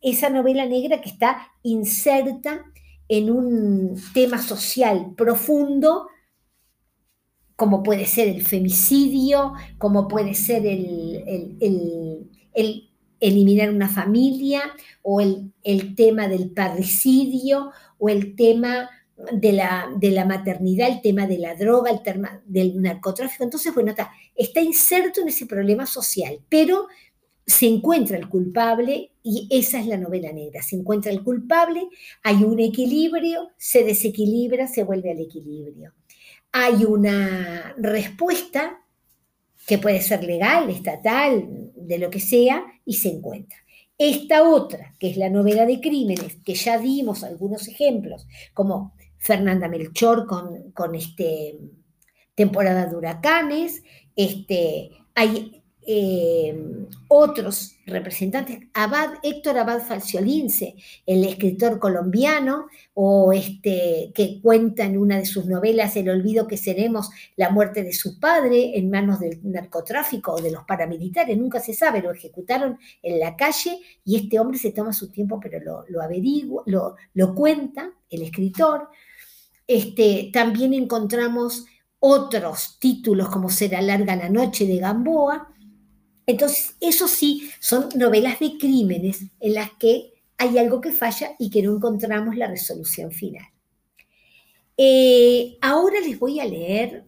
esa 0.00 0.30
novela 0.30 0.66
negra 0.66 1.00
que 1.00 1.10
está 1.10 1.48
inserta 1.62 2.64
en 3.08 3.30
un 3.30 4.00
tema 4.14 4.40
social 4.40 5.14
profundo 5.16 6.08
como 7.62 7.84
puede 7.84 8.06
ser 8.06 8.26
el 8.26 8.42
femicidio, 8.42 9.52
como 9.78 10.08
puede 10.08 10.34
ser 10.34 10.66
el, 10.66 12.28
eliminar 13.20 13.70
una 13.70 13.88
familia, 13.88 14.62
o 15.00 15.20
el, 15.20 15.94
tema 15.94 16.26
del 16.26 16.50
parricidio, 16.50 17.70
o 17.98 18.08
el 18.08 18.34
tema 18.34 18.90
de 19.30 19.52
la, 19.52 19.88
de 19.96 20.10
la, 20.10 20.24
maternidad, 20.24 20.88
el 20.88 21.02
tema 21.02 21.28
de 21.28 21.38
la 21.38 21.54
droga, 21.54 21.92
el 21.92 22.02
tema 22.02 22.42
del 22.46 22.82
narcotráfico. 22.82 23.44
Entonces, 23.44 23.72
bueno, 23.72 23.90
está, 23.90 24.10
está 24.34 24.60
inserto 24.60 25.20
en 25.20 25.28
ese 25.28 25.46
problema 25.46 25.86
social, 25.86 26.40
pero 26.48 26.88
se 27.46 27.68
encuentra 27.68 28.16
el 28.16 28.28
culpable 28.28 29.12
y 29.22 29.46
esa 29.52 29.78
es 29.78 29.86
la 29.86 29.98
novela 29.98 30.32
negra. 30.32 30.64
Se 30.64 30.74
encuentra 30.74 31.12
el 31.12 31.22
culpable, 31.22 31.86
hay 32.24 32.42
un 32.42 32.58
equilibrio, 32.58 33.50
se 33.56 33.84
desequilibra, 33.84 34.66
se 34.66 34.82
vuelve 34.82 35.12
al 35.12 35.20
equilibrio 35.20 35.92
hay 36.52 36.84
una 36.84 37.74
respuesta 37.78 38.78
que 39.66 39.78
puede 39.78 40.00
ser 40.02 40.24
legal, 40.24 40.68
estatal, 40.70 41.72
de 41.74 41.98
lo 41.98 42.10
que 42.10 42.20
sea, 42.20 42.64
y 42.84 42.94
se 42.94 43.08
encuentra. 43.08 43.58
Esta 43.96 44.42
otra, 44.42 44.94
que 44.98 45.10
es 45.10 45.16
la 45.16 45.30
novela 45.30 45.64
de 45.64 45.80
crímenes, 45.80 46.36
que 46.44 46.54
ya 46.54 46.78
dimos 46.78 47.24
algunos 47.24 47.68
ejemplos, 47.68 48.26
como 48.52 48.94
Fernanda 49.18 49.68
Melchor 49.68 50.26
con, 50.26 50.72
con 50.72 50.94
este, 50.94 51.58
temporada 52.34 52.86
de 52.86 52.96
huracanes, 52.96 53.82
este, 54.16 54.90
hay 55.14 55.61
eh, 55.84 56.86
otros 57.08 57.76
representantes, 57.86 58.60
Héctor 59.22 59.58
Abad 59.58 59.80
Falciolince, 59.80 60.76
el 61.04 61.24
escritor 61.24 61.78
colombiano, 61.78 62.66
o 62.94 63.32
este, 63.32 64.12
que 64.14 64.40
cuenta 64.40 64.84
en 64.84 64.96
una 64.96 65.18
de 65.18 65.26
sus 65.26 65.46
novelas 65.46 65.96
El 65.96 66.10
olvido 66.10 66.46
que 66.46 66.56
seremos, 66.56 67.10
la 67.36 67.50
muerte 67.50 67.82
de 67.82 67.92
su 67.92 68.20
padre 68.20 68.78
en 68.78 68.90
manos 68.90 69.20
del 69.20 69.40
narcotráfico 69.42 70.32
o 70.32 70.40
de 70.40 70.52
los 70.52 70.64
paramilitares, 70.64 71.36
nunca 71.36 71.60
se 71.60 71.74
sabe, 71.74 72.02
lo 72.02 72.12
ejecutaron 72.12 72.78
en 73.02 73.18
la 73.18 73.36
calle 73.36 73.80
y 74.04 74.16
este 74.16 74.38
hombre 74.38 74.58
se 74.58 74.72
toma 74.72 74.92
su 74.92 75.10
tiempo, 75.10 75.40
pero 75.40 75.58
lo, 75.60 75.84
lo 75.88 76.02
averigua, 76.02 76.62
lo, 76.66 76.96
lo, 77.14 77.34
cuenta, 77.34 77.90
el 78.08 78.22
escritor. 78.22 78.88
Este, 79.66 80.30
también 80.32 80.74
encontramos 80.74 81.66
otros 81.98 82.78
títulos 82.80 83.28
como 83.28 83.48
Será 83.48 83.80
larga 83.80 84.16
la 84.16 84.28
noche 84.28 84.66
de 84.66 84.78
Gamboa, 84.78 85.51
entonces, 86.32 86.76
eso 86.80 87.08
sí, 87.08 87.50
son 87.60 87.88
novelas 87.94 88.40
de 88.40 88.58
crímenes 88.58 89.22
en 89.40 89.54
las 89.54 89.70
que 89.72 90.12
hay 90.38 90.58
algo 90.58 90.80
que 90.80 90.92
falla 90.92 91.36
y 91.38 91.50
que 91.50 91.62
no 91.62 91.76
encontramos 91.76 92.36
la 92.36 92.48
resolución 92.48 93.12
final. 93.12 93.46
Eh, 94.76 95.58
ahora 95.60 96.00
les 96.00 96.18
voy 96.18 96.40
a 96.40 96.44
leer 96.44 97.04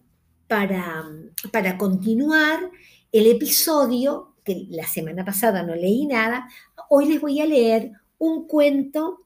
para, 0.47 1.03
para 1.51 1.77
continuar 1.77 2.71
el 3.11 3.27
episodio, 3.27 4.35
que 4.43 4.67
la 4.69 4.87
semana 4.87 5.25
pasada 5.25 5.63
no 5.63 5.75
leí 5.75 6.05
nada, 6.05 6.47
hoy 6.89 7.07
les 7.07 7.19
voy 7.19 7.41
a 7.41 7.45
leer 7.45 7.91
un 8.17 8.47
cuento 8.47 9.25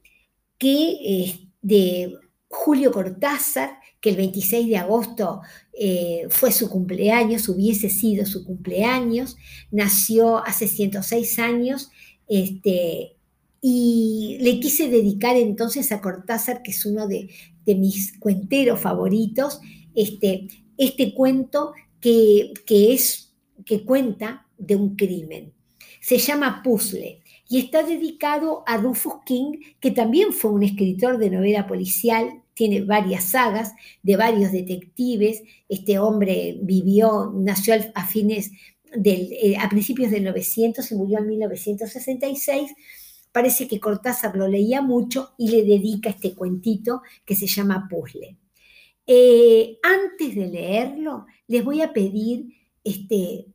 que 0.58 0.98
es 1.02 1.40
de 1.62 2.18
Julio 2.50 2.92
Cortázar, 2.92 3.80
que 4.02 4.10
el 4.10 4.18
26 4.18 4.68
de 4.68 4.78
agosto 4.78 5.42
eh, 5.74 6.26
fue 6.30 6.52
su 6.52 6.70
cumpleaños, 6.70 7.48
hubiese 7.48 7.90
sido 7.90 8.26
su 8.26 8.44
cumpleaños, 8.44 9.38
nació 9.72 10.44
hace 10.46 10.68
106 10.68 11.40
años, 11.40 11.92
este, 12.28 13.16
y 13.62 14.38
le 14.42 14.60
quise 14.60 14.90
dedicar 14.90 15.36
entonces 15.36 15.92
a 15.92 16.02
Cortázar, 16.02 16.64
que 16.64 16.72
es 16.72 16.86
uno 16.86 17.08
de, 17.08 17.30
mis 17.66 18.18
cuenteros 18.18 18.80
favoritos, 18.80 19.60
este, 19.94 20.48
este 20.76 21.14
cuento 21.14 21.74
que, 22.02 22.52
que, 22.66 22.94
es, 22.94 23.36
que 23.64 23.86
cuenta 23.86 24.48
de 24.58 24.76
un 24.76 24.96
crimen. 24.96 25.54
Se 26.02 26.18
llama 26.18 26.64
Puzzle 26.64 27.19
y 27.50 27.58
está 27.58 27.82
dedicado 27.82 28.64
a 28.68 28.78
Rufus 28.78 29.16
King, 29.26 29.54
que 29.80 29.90
también 29.90 30.32
fue 30.34 30.52
un 30.52 30.62
escritor 30.62 31.18
de 31.18 31.32
novela 31.32 31.66
policial, 31.66 32.44
tiene 32.54 32.82
varias 32.82 33.24
sagas 33.24 33.74
de 34.04 34.16
varios 34.16 34.52
detectives. 34.52 35.42
Este 35.68 35.98
hombre 35.98 36.60
vivió, 36.62 37.34
nació 37.36 37.74
a 37.96 38.06
fines 38.06 38.52
del, 38.94 39.34
eh, 39.34 39.58
a 39.58 39.68
principios 39.68 40.12
del 40.12 40.26
900 40.26 40.92
y 40.92 40.96
murió 40.96 41.18
en 41.18 41.28
1966. 41.28 42.72
Parece 43.32 43.68
que 43.68 43.80
Cortázar 43.80 44.36
lo 44.36 44.48
leía 44.48 44.84
mucho 44.84 45.32
y 45.38 45.50
le 45.50 45.64
dedica 45.64 46.12
este 46.12 46.36
cuentito 46.36 47.02
que 47.26 47.36
se 47.36 47.48
llama 47.48 47.88
Puzzle. 47.90 48.38
Eh, 49.08 49.80
antes 49.82 50.36
de 50.36 50.48
leerlo, 50.50 51.26
les 51.48 51.64
voy 51.66 51.82
a 51.82 51.94
pedir 51.94 52.46
este, 52.84 53.48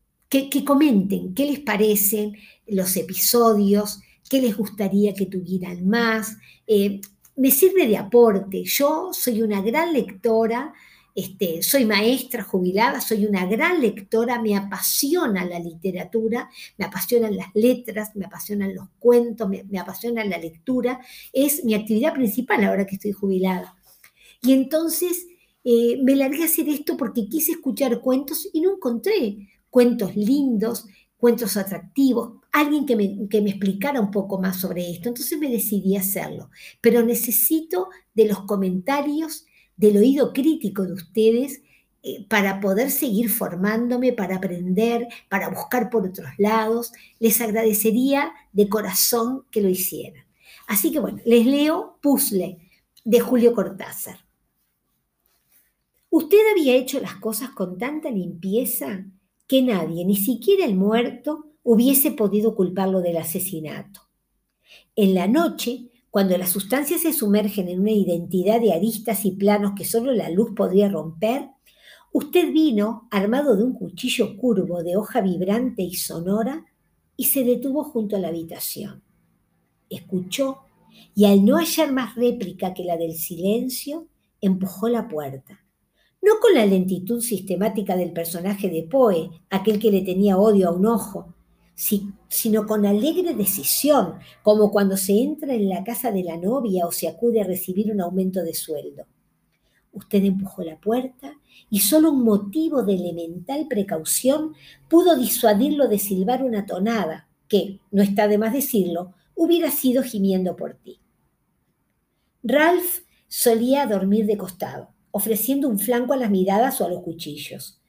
que, 0.43 0.65
comenten 0.65 1.35
qué 1.35 1.47
les 1.47 1.61
parecen 1.61 2.37
los 2.67 2.97
episodios, 2.97 4.01
qué 4.29 4.41
les 4.41 4.57
gustaría 4.57 5.15
que 5.15 5.27
tuvieran 5.27 5.87
más. 5.89 6.37
Eh, 6.67 7.01
me 7.37 7.51
sirve 7.51 7.87
de 7.87 7.97
aporte. 7.97 8.65
Yo 8.65 9.11
soy 9.13 9.43
una 9.43 9.61
gran 9.61 9.93
lectora, 9.93 10.73
este, 11.15 11.63
soy 11.63 11.85
maestra 11.85 12.43
jubilada, 12.43 13.01
soy 13.01 13.27
una 13.27 13.47
gran 13.47 13.81
lectora, 13.81 14.43
me 14.43 14.57
apasiona 14.57 15.45
la 15.45 15.61
literatura, 15.61 16.51
me 16.79 16.85
apasionan 16.87 17.37
las 17.37 17.55
letras, 17.55 18.17
me 18.17 18.25
apasionan 18.25 18.75
los 18.75 18.89
cuentos, 18.99 19.49
me, 19.49 19.79
apasiona 19.79 20.25
la 20.25 20.39
lectura. 20.39 21.01
Es 21.33 21.65
mi 21.65 21.75
actividad 21.75 22.15
principal 22.15 22.65
ahora 22.65 22.87
que 22.87 22.97
estoy 22.97 23.13
jubilada. 23.13 23.77
Y 24.43 24.53
entonces 24.53 25.27
eh, 25.63 26.01
me 26.03 26.17
largué 26.17 26.43
a 26.43 26.47
hacer 26.47 26.69
esto 26.69 26.97
porque 26.97 27.29
quise 27.29 27.53
escuchar 27.53 28.01
cuentos 28.01 28.49
y 28.53 28.61
no 28.61 28.75
encontré 28.75 29.54
cuentos 29.75 30.15
lindos, 30.15 30.87
cuentos 31.17 31.57
atractivos, 31.57 32.35
alguien 32.53 32.87
que 32.87 32.95
me, 32.95 33.29
que 33.29 33.41
me, 33.41 33.51
explicara 33.51 34.01
un 34.01 34.13
poco 34.13 34.41
más 34.41 34.61
sobre 34.61 34.89
esto. 34.89 35.09
Entonces 35.09 35.37
me 35.37 35.51
decidí 35.51 35.97
hacerlo. 35.97 36.49
Pero 36.81 37.03
necesito 37.03 37.89
de 38.15 38.27
los 38.27 38.43
comentarios, 38.43 39.47
del 39.77 39.97
oído 39.97 40.33
crítico 40.33 40.85
de 40.85 40.93
ustedes 40.93 41.61
eh, 42.05 42.25
para 42.29 42.61
poder 42.61 42.93
seguir 42.93 43.29
formándome, 43.31 44.13
para 44.13 44.37
aprender, 44.37 45.09
para 45.29 45.49
buscar 45.49 45.91
por 45.91 46.07
otros 46.07 46.31
lados. 46.39 46.93
Les 47.19 47.41
agradecería 47.41 48.33
de 48.53 48.69
corazón 48.69 49.45
que 49.51 49.61
lo 49.61 49.69
hicieran. 49.69 50.25
Así 50.69 50.93
que 50.93 51.01
bueno, 51.01 51.19
les 51.25 51.47
leo 51.47 51.99
Puzzle 52.01 52.59
de 53.05 53.19
Julio 53.19 53.53
Cortázar. 53.53 54.25
¿Usted 56.11 56.53
había 56.53 56.77
hecho 56.77 57.01
las 57.01 57.17
cosas 57.17 57.51
con 57.51 57.77
tanta 57.77 58.09
limpieza 58.09 59.05
que 59.47 59.63
nadie, 59.63 60.05
ni 60.05 60.17
siquiera 60.17 60.65
el 60.65 60.75
muerto, 60.75 61.53
hubiese 61.63 62.11
podido 62.13 62.55
culparlo 62.55 63.01
del 63.01 63.17
asesinato. 63.17 64.03
En 64.97 65.15
la 65.15 65.27
noche, 65.27 65.91
cuando 66.11 66.39
las 66.39 66.51
sustancias 66.51 67.01
se 67.01 67.13
sumergen 67.13 67.69
en 67.69 67.81
una 67.81 67.91
identidad 67.91 68.61
de 68.61 68.73
aristas 68.73 69.25
y 69.25 69.33
planos 69.33 69.73
que 69.77 69.85
solo 69.85 70.13
la 70.13 70.31
luz 70.31 70.53
podría 70.55 70.89
romper, 70.89 71.49
usted 72.13 72.53
vino 72.53 73.09
armado 73.11 73.57
de 73.57 73.65
un 73.65 73.75
cuchillo 73.75 74.37
curvo 74.37 74.85
de 74.85 74.97
hoja 74.97 75.21
vibrante 75.21 75.83
y 75.83 75.95
sonora 75.95 76.65
y 77.17 77.25
se 77.25 77.43
detuvo 77.43 77.83
junto 77.83 78.15
a 78.15 78.21
la 78.21 78.29
habitación. 78.29 79.03
Escuchó 79.91 80.61
y 81.15 81.25
al 81.25 81.45
no 81.45 81.57
hallar 81.57 81.93
más 81.93 82.15
réplica 82.15 82.75
que 82.75 82.85
la 82.85 82.97
del 82.97 83.15
silencio, 83.15 84.07
empujó 84.41 84.89
la 84.89 85.09
puerta. 85.09 85.64
No 86.25 86.41
con 86.41 86.55
la 86.55 86.65
lentitud 86.65 87.21
sistemática 87.21 87.97
del 87.97 88.11
personaje 88.15 88.71
de 88.71 88.85
Poe, 88.85 89.31
aquel 89.51 89.79
que 89.79 89.91
le 89.91 90.01
tenía 90.01 90.39
odio 90.39 90.71
a 90.71 90.73
un 90.73 90.87
ojo, 90.87 91.35
sino 91.75 92.67
con 92.67 92.87
alegre 92.87 93.35
decisión, 93.35 94.15
como 94.43 94.71
cuando 94.71 94.97
se 94.97 95.21
entra 95.21 95.53
en 95.53 95.69
la 95.69 95.85
casa 95.85 96.11
de 96.11 96.25
la 96.25 96.39
novia 96.39 96.87
o 96.87 96.93
se 96.93 97.09
acude 97.09 97.43
a 97.43 97.45
recibir 97.45 97.93
un 97.93 98.01
aumento 98.01 98.43
de 98.43 98.55
sueldo. 98.55 99.05
Usted 99.93 100.25
empujó 100.25 100.63
la 100.63 100.81
puerta 100.81 101.35
y 101.69 101.81
solo 101.81 102.11
un 102.11 102.25
motivo 102.25 102.83
de 102.83 102.95
elemental 102.95 103.67
precaución 103.69 104.55
pudo 104.89 105.17
disuadirlo 105.17 105.89
de 105.89 105.99
silbar 105.99 106.43
una 106.43 106.65
tonada 106.65 107.29
que, 107.49 107.81
no 107.91 108.03
está 108.03 108.29
de 108.29 108.39
más 108.39 108.55
decirlo, 108.55 109.13
hubiera 109.35 109.71
sido 109.71 110.03
gimiendo 110.03 110.57
por 110.57 110.73
ti. 110.73 111.01
Ralph 112.43 113.03
solía 113.29 113.87
dormir 113.87 114.25
de 114.25 114.39
costado, 114.39 114.94
ofreciendo 115.17 115.69
un 115.69 115.79
flanco 115.79 116.13
a 116.13 116.17
las 116.17 116.29
miradas 116.29 116.81
o 116.81 116.87
a 116.87 116.89
los 116.89 117.05
cuchillos. 117.05 117.81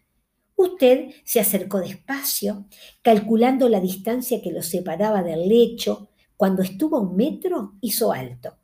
Usted 0.55 1.09
se 1.23 1.39
acercó 1.39 1.79
despacio, 1.79 2.67
calculando 3.01 3.67
la 3.67 3.79
distancia 3.79 4.43
que 4.43 4.51
lo 4.51 4.61
separaba 4.61 5.23
del 5.23 5.49
lecho. 5.49 6.09
Cuando 6.37 6.61
estuvo 6.61 6.97
a 6.97 7.01
un 7.01 7.15
metro, 7.15 7.73
hizo 7.81 8.13
alto. 8.13 8.57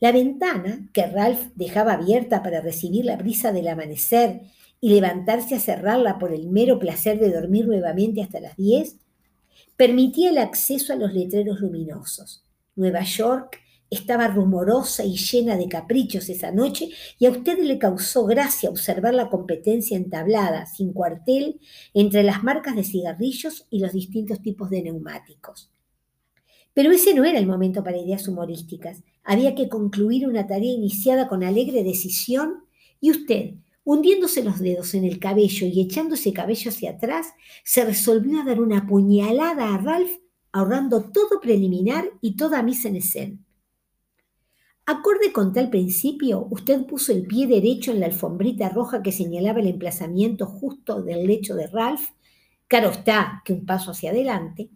La 0.00 0.12
ventana, 0.12 0.90
que 0.92 1.06
Ralph 1.06 1.52
dejaba 1.54 1.94
abierta 1.94 2.42
para 2.42 2.60
recibir 2.60 3.06
la 3.06 3.16
brisa 3.16 3.52
del 3.52 3.68
amanecer 3.68 4.42
y 4.78 4.90
levantarse 4.90 5.54
a 5.54 5.60
cerrarla 5.60 6.18
por 6.18 6.34
el 6.34 6.50
mero 6.50 6.78
placer 6.78 7.18
de 7.18 7.32
dormir 7.32 7.66
nuevamente 7.66 8.20
hasta 8.20 8.40
las 8.40 8.58
diez, 8.58 8.98
permitía 9.78 10.28
el 10.28 10.36
acceso 10.36 10.92
a 10.92 10.96
los 10.96 11.14
letreros 11.14 11.60
luminosos. 11.60 12.44
Nueva 12.76 13.02
York 13.02 13.61
estaba 13.92 14.26
rumorosa 14.28 15.04
y 15.04 15.16
llena 15.16 15.56
de 15.56 15.68
caprichos 15.68 16.28
esa 16.30 16.50
noche 16.50 16.88
y 17.18 17.26
a 17.26 17.30
usted 17.30 17.58
le 17.58 17.78
causó 17.78 18.24
gracia 18.24 18.70
observar 18.70 19.12
la 19.12 19.28
competencia 19.28 19.96
entablada, 19.96 20.64
sin 20.66 20.92
cuartel, 20.92 21.60
entre 21.92 22.22
las 22.22 22.42
marcas 22.42 22.74
de 22.74 22.84
cigarrillos 22.84 23.66
y 23.70 23.80
los 23.80 23.92
distintos 23.92 24.40
tipos 24.40 24.70
de 24.70 24.82
neumáticos. 24.82 25.70
Pero 26.72 26.90
ese 26.90 27.14
no 27.14 27.24
era 27.24 27.38
el 27.38 27.46
momento 27.46 27.84
para 27.84 27.98
ideas 27.98 28.26
humorísticas. 28.28 29.02
Había 29.24 29.54
que 29.54 29.68
concluir 29.68 30.26
una 30.26 30.46
tarea 30.46 30.72
iniciada 30.72 31.28
con 31.28 31.44
alegre 31.44 31.84
decisión 31.84 32.64
y 32.98 33.10
usted, 33.10 33.56
hundiéndose 33.84 34.42
los 34.42 34.58
dedos 34.58 34.94
en 34.94 35.04
el 35.04 35.18
cabello 35.18 35.66
y 35.66 35.82
echándose 35.82 36.32
cabello 36.32 36.70
hacia 36.70 36.92
atrás, 36.92 37.26
se 37.62 37.84
resolvió 37.84 38.40
a 38.40 38.44
dar 38.44 38.60
una 38.60 38.86
puñalada 38.86 39.74
a 39.74 39.78
Ralph, 39.78 40.12
ahorrando 40.50 41.10
todo 41.10 41.40
preliminar 41.40 42.06
y 42.22 42.36
toda 42.36 42.62
misa 42.62 42.88
en 42.88 42.96
escena. 42.96 43.38
Acorde 44.84 45.32
con 45.32 45.52
tal 45.52 45.70
principio, 45.70 46.48
usted 46.50 46.84
puso 46.86 47.12
el 47.12 47.24
pie 47.24 47.46
derecho 47.46 47.92
en 47.92 48.00
la 48.00 48.06
alfombrita 48.06 48.68
roja 48.68 49.00
que 49.00 49.12
señalaba 49.12 49.60
el 49.60 49.68
emplazamiento 49.68 50.46
justo 50.46 51.02
del 51.02 51.24
lecho 51.24 51.54
de 51.54 51.68
Ralph, 51.68 52.10
claro 52.66 52.90
está 52.90 53.42
que 53.44 53.52
un 53.52 53.64
paso 53.64 53.92
hacia 53.92 54.10
adelante, 54.10 54.70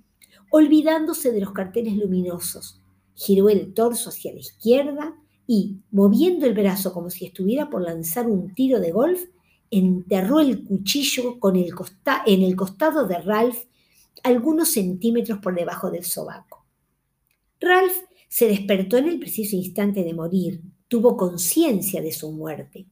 olvidándose 0.50 1.32
de 1.32 1.40
los 1.40 1.52
carteles 1.52 1.96
luminosos. 1.96 2.80
Giró 3.14 3.48
el 3.48 3.74
torso 3.74 4.10
hacia 4.10 4.32
la 4.32 4.38
izquierda 4.38 5.14
y, 5.44 5.78
moviendo 5.90 6.46
el 6.46 6.54
brazo 6.54 6.92
como 6.92 7.10
si 7.10 7.26
estuviera 7.26 7.68
por 7.68 7.82
lanzar 7.82 8.28
un 8.28 8.54
tiro 8.54 8.78
de 8.78 8.92
golf, 8.92 9.24
enterró 9.72 10.38
el 10.38 10.62
cuchillo 10.64 11.40
con 11.40 11.56
el 11.56 11.72
en 12.26 12.42
el 12.42 12.54
costado 12.54 13.08
de 13.08 13.18
Ralph 13.18 13.58
algunos 14.22 14.70
centímetros 14.70 15.40
por 15.40 15.54
debajo 15.54 15.90
del 15.90 16.04
sobaco. 16.04 16.64
Ralph 17.60 17.96
se 18.28 18.48
despertó 18.48 18.96
en 18.96 19.08
el 19.08 19.18
preciso 19.18 19.56
instante 19.56 20.04
de 20.04 20.14
morir, 20.14 20.60
tuvo 20.88 21.16
conciencia 21.16 22.00
de 22.02 22.12
su 22.12 22.32
muerte. 22.32 22.86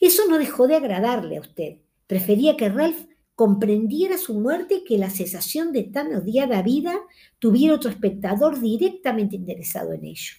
Eso 0.00 0.22
no 0.28 0.38
dejó 0.38 0.66
de 0.66 0.76
agradarle 0.76 1.36
a 1.36 1.40
usted. 1.40 1.76
Prefería 2.06 2.56
que 2.56 2.68
Ralph 2.68 3.06
comprendiera 3.34 4.18
su 4.18 4.34
muerte 4.34 4.82
que 4.84 4.98
la 4.98 5.10
cesación 5.10 5.72
de 5.72 5.84
tan 5.84 6.14
odiada 6.14 6.60
vida 6.62 6.98
tuviera 7.38 7.74
otro 7.74 7.90
espectador 7.90 8.60
directamente 8.60 9.36
interesado 9.36 9.92
en 9.92 10.06
ello. 10.06 10.32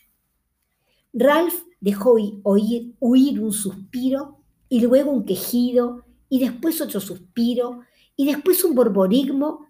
Ralph 1.14 1.56
dejó 1.80 2.18
oír, 2.44 2.94
huir 3.00 3.40
un 3.40 3.54
suspiro 3.54 4.40
y 4.68 4.82
luego 4.82 5.12
un 5.12 5.26
quejido 5.26 6.04
y 6.28 6.40
después 6.40 6.82
otro 6.82 7.00
suspiro 7.00 7.82
y 8.16 8.26
después 8.26 8.64
un 8.64 8.76
borborigmo 8.76 9.69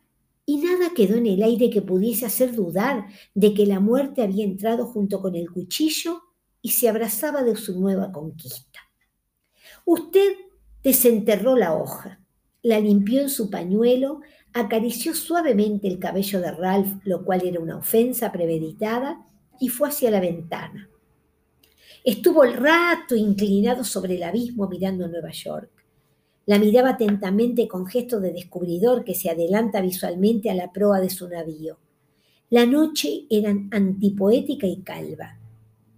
y 0.49 0.57
nada 0.57 0.95
quedó 0.95 1.15
en 1.15 1.27
el 1.27 1.43
aire 1.43 1.69
que 1.69 1.83
pudiese 1.83 2.25
hacer 2.25 2.55
dudar 2.55 3.05
de 3.35 3.53
que 3.53 3.67
la 3.67 3.79
muerte 3.79 4.23
había 4.23 4.43
entrado 4.43 4.88
junto 4.88 5.21
con 5.21 5.35
el 5.35 5.51
cuchillo 5.51 6.23
y 6.59 6.71
se 6.71 6.89
abrazaba 6.89 7.43
de 7.43 7.55
su 7.55 7.79
nueva 7.79 8.12
conquista. 8.12 8.79
Usted 9.85 10.33
desenterró 10.81 11.55
la 11.55 11.75
hoja, 11.75 12.19
la 12.63 12.79
limpió 12.79 13.21
en 13.21 13.29
su 13.29 13.51
pañuelo, 13.51 14.21
acarició 14.51 15.13
suavemente 15.13 15.88
el 15.88 15.99
cabello 15.99 16.41
de 16.41 16.49
Ralph, 16.49 16.99
lo 17.03 17.23
cual 17.23 17.45
era 17.45 17.59
una 17.59 17.77
ofensa 17.77 18.31
premeditada, 18.31 19.23
y 19.59 19.69
fue 19.69 19.89
hacia 19.89 20.09
la 20.09 20.19
ventana. 20.19 20.89
Estuvo 22.03 22.43
el 22.43 22.53
rato 22.53 23.15
inclinado 23.15 23.83
sobre 23.83 24.15
el 24.15 24.23
abismo 24.23 24.67
mirando 24.67 25.07
Nueva 25.07 25.29
York. 25.29 25.79
La 26.49 26.57
miraba 26.57 26.89
atentamente 26.89 27.67
con 27.67 27.85
gesto 27.85 28.19
de 28.19 28.33
descubridor 28.33 29.03
que 29.03 29.13
se 29.13 29.29
adelanta 29.29 29.81
visualmente 29.81 30.49
a 30.49 30.55
la 30.55 30.73
proa 30.73 30.99
de 30.99 31.12
su 31.12 31.29
navío. 31.29 31.77
La 32.49 32.65
noche 32.65 33.27
era 33.29 33.51
antipoética 33.69 34.65
y 34.65 34.81
calva. 34.81 35.38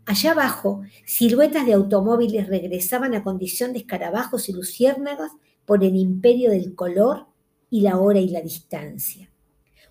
Allá 0.06 0.32
abajo, 0.34 0.82
siluetas 1.06 1.66
de 1.66 1.72
automóviles 1.72 2.48
regresaban 2.48 3.16
a 3.16 3.24
condición 3.24 3.72
de 3.72 3.80
escarabajos 3.80 4.50
y 4.50 4.52
luciérnagas 4.52 5.32
por 5.66 5.86
el 5.86 5.96
imperio 5.96 6.52
del 6.52 6.76
color 6.76 7.28
y 7.70 7.80
la 7.80 7.98
hora 7.98 8.20
y 8.20 8.28
la 8.28 8.42
distancia. 8.42 9.32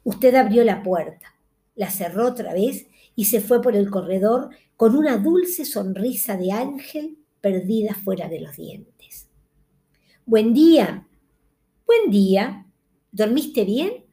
Usted 0.04 0.34
abrió 0.34 0.62
la 0.62 0.82
puerta, 0.82 1.36
la 1.74 1.88
cerró 1.88 2.26
otra 2.26 2.52
vez 2.52 2.86
y 3.16 3.24
se 3.24 3.40
fue 3.40 3.62
por 3.62 3.76
el 3.76 3.88
corredor 3.88 4.50
con 4.76 4.94
una 4.94 5.16
dulce 5.16 5.64
sonrisa 5.64 6.36
de 6.36 6.52
ángel 6.52 7.16
perdida 7.40 7.94
fuera 7.94 8.28
de 8.28 8.40
los 8.40 8.56
dientes. 8.56 9.29
Buen 10.30 10.54
día. 10.54 11.08
Buen 11.84 12.08
día. 12.08 12.64
¿Dormiste 13.10 13.64
bien? 13.64 14.04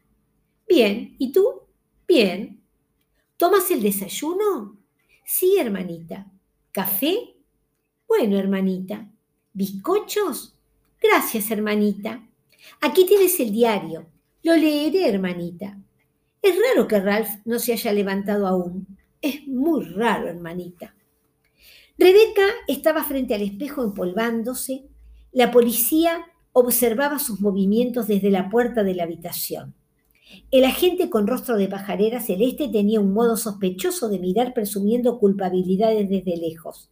Bien. 0.68 1.16
¿Y 1.20 1.32
tú? 1.32 1.46
Bien. 2.08 2.60
¿Tomas 3.38 3.70
el 3.70 3.84
desayuno? 3.84 4.80
Sí, 5.24 5.60
hermanita. 5.60 6.26
¿Café? 6.72 7.36
Bueno, 8.08 8.40
hermanita. 8.40 9.08
¿Bizcochos? 9.54 10.58
Gracias, 11.00 11.52
hermanita. 11.52 12.28
Aquí 12.82 13.06
tienes 13.06 13.40
el 13.40 13.52
diario. 13.52 14.08
Lo 14.42 14.56
leeré, 14.56 15.08
hermanita. 15.08 15.78
Es 16.42 16.56
raro 16.56 16.88
que 16.88 17.00
Ralph 17.00 17.30
no 17.46 17.60
se 17.60 17.74
haya 17.74 17.94
levantado 17.94 18.48
aún. 18.48 18.88
Es 19.22 19.48
muy 19.48 19.86
raro, 19.86 20.30
hermanita. 20.30 20.96
Rebeca 21.96 22.48
estaba 22.68 23.04
frente 23.04 23.36
al 23.36 23.44
espejo 23.44 23.84
empolvándose 23.84 24.88
la 25.38 25.52
policía 25.52 26.26
observaba 26.52 27.20
sus 27.20 27.42
movimientos 27.42 28.08
desde 28.08 28.32
la 28.32 28.50
puerta 28.50 28.84
de 28.84 28.96
la 28.96 29.04
habitación. 29.04 29.76
El 30.50 30.66
agente 30.66 31.12
con 31.12 31.28
rostro 31.28 31.58
de 31.58 31.68
pajarera 31.68 32.22
celeste 32.22 32.70
tenía 32.70 33.00
un 33.00 33.14
modo 33.14 33.38
sospechoso 33.38 34.10
de 34.10 34.18
mirar 34.18 34.56
presumiendo 34.56 35.20
culpabilidades 35.20 36.10
desde 36.10 36.38
lejos. 36.38 36.90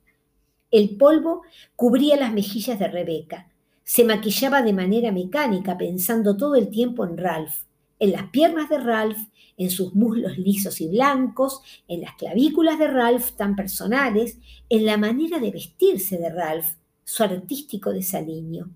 El 0.70 0.96
polvo 0.96 1.42
cubría 1.76 2.18
las 2.18 2.34
mejillas 2.34 2.78
de 2.78 2.88
Rebeca. 2.88 3.52
Se 3.84 4.06
maquillaba 4.06 4.62
de 4.62 4.74
manera 4.74 5.12
mecánica, 5.12 5.76
pensando 5.76 6.38
todo 6.38 6.54
el 6.54 6.70
tiempo 6.70 7.04
en 7.04 7.18
Ralph, 7.18 7.64
en 7.98 8.12
las 8.12 8.30
piernas 8.30 8.70
de 8.70 8.78
Ralph, 8.78 9.28
en 9.58 9.72
sus 9.72 9.96
muslos 9.96 10.38
lisos 10.38 10.82
y 10.82 10.88
blancos, 10.88 11.62
en 11.88 12.02
las 12.02 12.14
clavículas 12.14 12.78
de 12.78 12.90
Ralph 12.90 13.32
tan 13.38 13.56
personales, 13.56 14.38
en 14.70 14.86
la 14.86 14.98
manera 14.98 15.40
de 15.40 15.50
vestirse 15.50 16.20
de 16.20 16.30
Ralph, 16.30 16.76
su 17.06 17.24
artístico 17.24 17.94
desaliño. 17.94 18.70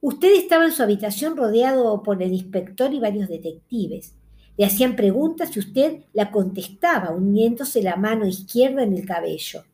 Usted 0.00 0.32
estaba 0.34 0.66
en 0.66 0.72
su 0.72 0.82
habitación 0.82 1.36
rodeado 1.36 2.02
por 2.02 2.22
el 2.22 2.32
inspector 2.32 2.92
y 2.92 2.98
varios 2.98 3.28
detectives. 3.28 4.14
Le 4.58 4.66
hacían 4.66 4.96
preguntas 4.96 5.56
y 5.56 5.60
usted 5.60 6.04
la 6.12 6.30
contestaba, 6.30 7.10
uniéndose 7.10 7.82
la 7.82 7.96
mano 7.96 8.26
izquierda 8.26 8.82
en 8.82 8.94
el 8.94 9.06
cabello. 9.06 9.64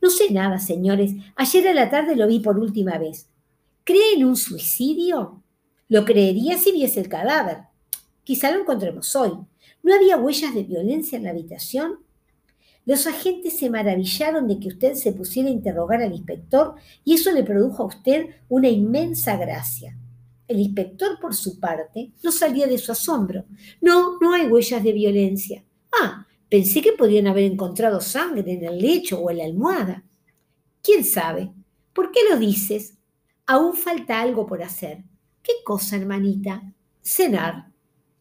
No 0.00 0.08
sé 0.08 0.30
nada, 0.30 0.58
señores. 0.58 1.12
Ayer 1.34 1.68
a 1.68 1.74
la 1.74 1.90
tarde 1.90 2.16
lo 2.16 2.26
vi 2.28 2.40
por 2.40 2.58
última 2.58 2.96
vez. 2.96 3.28
¿Cree 3.84 4.14
en 4.14 4.24
un 4.24 4.36
suicidio? 4.36 5.42
Lo 5.88 6.04
creería 6.04 6.56
si 6.56 6.72
viese 6.72 7.00
el 7.00 7.08
cadáver. 7.08 7.58
Quizá 8.24 8.50
lo 8.52 8.60
encontremos 8.60 9.14
hoy. 9.16 9.32
¿No 9.82 9.94
había 9.94 10.16
huellas 10.16 10.54
de 10.54 10.62
violencia 10.62 11.18
en 11.18 11.24
la 11.24 11.30
habitación? 11.30 12.05
Los 12.86 13.08
agentes 13.08 13.58
se 13.58 13.68
maravillaron 13.68 14.46
de 14.46 14.60
que 14.60 14.68
usted 14.68 14.94
se 14.94 15.12
pusiera 15.12 15.48
a 15.48 15.52
interrogar 15.52 16.00
al 16.00 16.12
inspector 16.12 16.76
y 17.04 17.14
eso 17.14 17.32
le 17.32 17.42
produjo 17.42 17.82
a 17.82 17.86
usted 17.86 18.26
una 18.48 18.68
inmensa 18.68 19.36
gracia. 19.36 19.98
El 20.46 20.60
inspector, 20.60 21.18
por 21.20 21.34
su 21.34 21.58
parte, 21.58 22.12
no 22.22 22.30
salía 22.30 22.68
de 22.68 22.78
su 22.78 22.92
asombro. 22.92 23.44
No, 23.80 24.18
no 24.20 24.32
hay 24.32 24.46
huellas 24.46 24.84
de 24.84 24.92
violencia. 24.92 25.64
Ah, 26.00 26.28
pensé 26.48 26.80
que 26.80 26.92
podrían 26.92 27.26
haber 27.26 27.50
encontrado 27.50 28.00
sangre 28.00 28.52
en 28.52 28.64
el 28.64 28.78
lecho 28.78 29.18
o 29.18 29.30
en 29.30 29.38
la 29.38 29.44
almohada. 29.46 30.04
¿Quién 30.80 31.02
sabe? 31.02 31.50
¿Por 31.92 32.12
qué 32.12 32.20
lo 32.30 32.38
dices? 32.38 32.94
Aún 33.46 33.74
falta 33.74 34.20
algo 34.20 34.46
por 34.46 34.62
hacer. 34.62 35.02
¿Qué 35.42 35.54
cosa, 35.64 35.96
hermanita? 35.96 36.62
Cenar. 37.02 37.72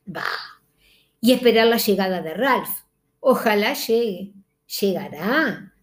Bah. 0.08 0.24
Y 1.22 1.34
esperar 1.34 1.68
la 1.68 1.78
llegada 1.78 2.24
de 2.24 2.34
Ralph. 2.34 2.70
Ojalá 3.20 3.76
llegue. 3.76 4.34
Llegará. 4.68 5.74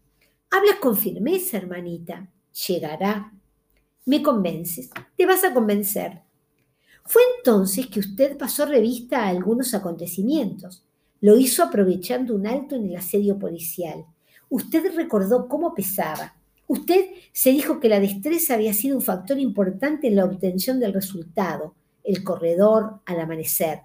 Hablas 0.51 0.77
con 0.81 0.97
firmeza, 0.97 1.57
hermanita. 1.57 2.29
Llegará. 2.66 3.33
Me 4.05 4.23
convences. 4.23 4.90
Te 5.16 5.27
vas 5.27 5.45
a 5.45 5.55
convencer. 5.55 6.23
Fue 7.05 7.23
entonces 7.38 7.87
que 7.87 8.01
usted 8.01 8.37
pasó 8.37 8.66
revista 8.66 9.23
a 9.23 9.29
algunos 9.29 9.75
acontecimientos. 9.75 10.85
Lo 11.21 11.37
hizo 11.37 11.62
aprovechando 11.62 12.35
un 12.35 12.47
alto 12.47 12.75
en 12.75 12.88
el 12.88 12.97
asedio 12.97 13.38
policial. 13.38 14.05
Usted 14.49 14.95
recordó 14.95 15.49
cómo 15.49 15.75
pesaba. 15.75 16.35
Usted 16.66 17.07
se 17.33 17.51
dijo 17.51 17.81
que 17.81 17.88
la 17.88 18.01
destreza 18.01 18.55
había 18.55 18.75
sido 18.75 18.97
un 18.97 19.03
factor 19.03 19.38
importante 19.38 20.09
en 20.09 20.16
la 20.16 20.25
obtención 20.25 20.81
del 20.81 20.92
resultado, 20.92 21.75
el 22.03 22.25
corredor 22.25 23.01
al 23.07 23.21
amanecer, 23.21 23.81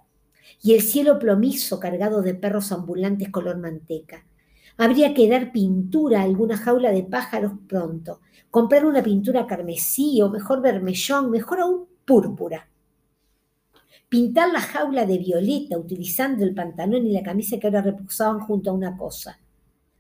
y 0.62 0.74
el 0.74 0.82
cielo 0.82 1.20
plomizo 1.20 1.80
cargado 1.80 2.22
de 2.22 2.34
perros 2.34 2.72
ambulantes 2.72 3.30
color 3.30 3.58
manteca. 3.58 4.26
Habría 4.78 5.14
que 5.14 5.30
dar 5.30 5.52
pintura 5.52 6.22
a 6.22 6.24
alguna 6.24 6.58
jaula 6.58 6.92
de 6.92 7.04
pájaros 7.04 7.54
pronto, 7.68 8.22
comprar 8.52 8.86
una 8.86 9.04
pintura 9.04 9.48
carmesí 9.48 10.22
o 10.22 10.30
mejor 10.30 10.62
vermellón, 10.62 11.32
mejor 11.32 11.62
aún 11.62 11.86
púrpura 12.06 12.68
pintar 14.10 14.52
la 14.52 14.62
jaula 14.62 15.06
de 15.06 15.18
violeta 15.18 15.78
utilizando 15.78 16.44
el 16.44 16.54
pantalón 16.54 17.06
y 17.06 17.12
la 17.12 17.24
camisa 17.24 17.58
que 17.60 17.68
ahora 17.68 17.82
reposaban 17.82 18.40
junto 18.40 18.70
a 18.70 18.74
una 18.74 18.96
cosa. 18.96 19.40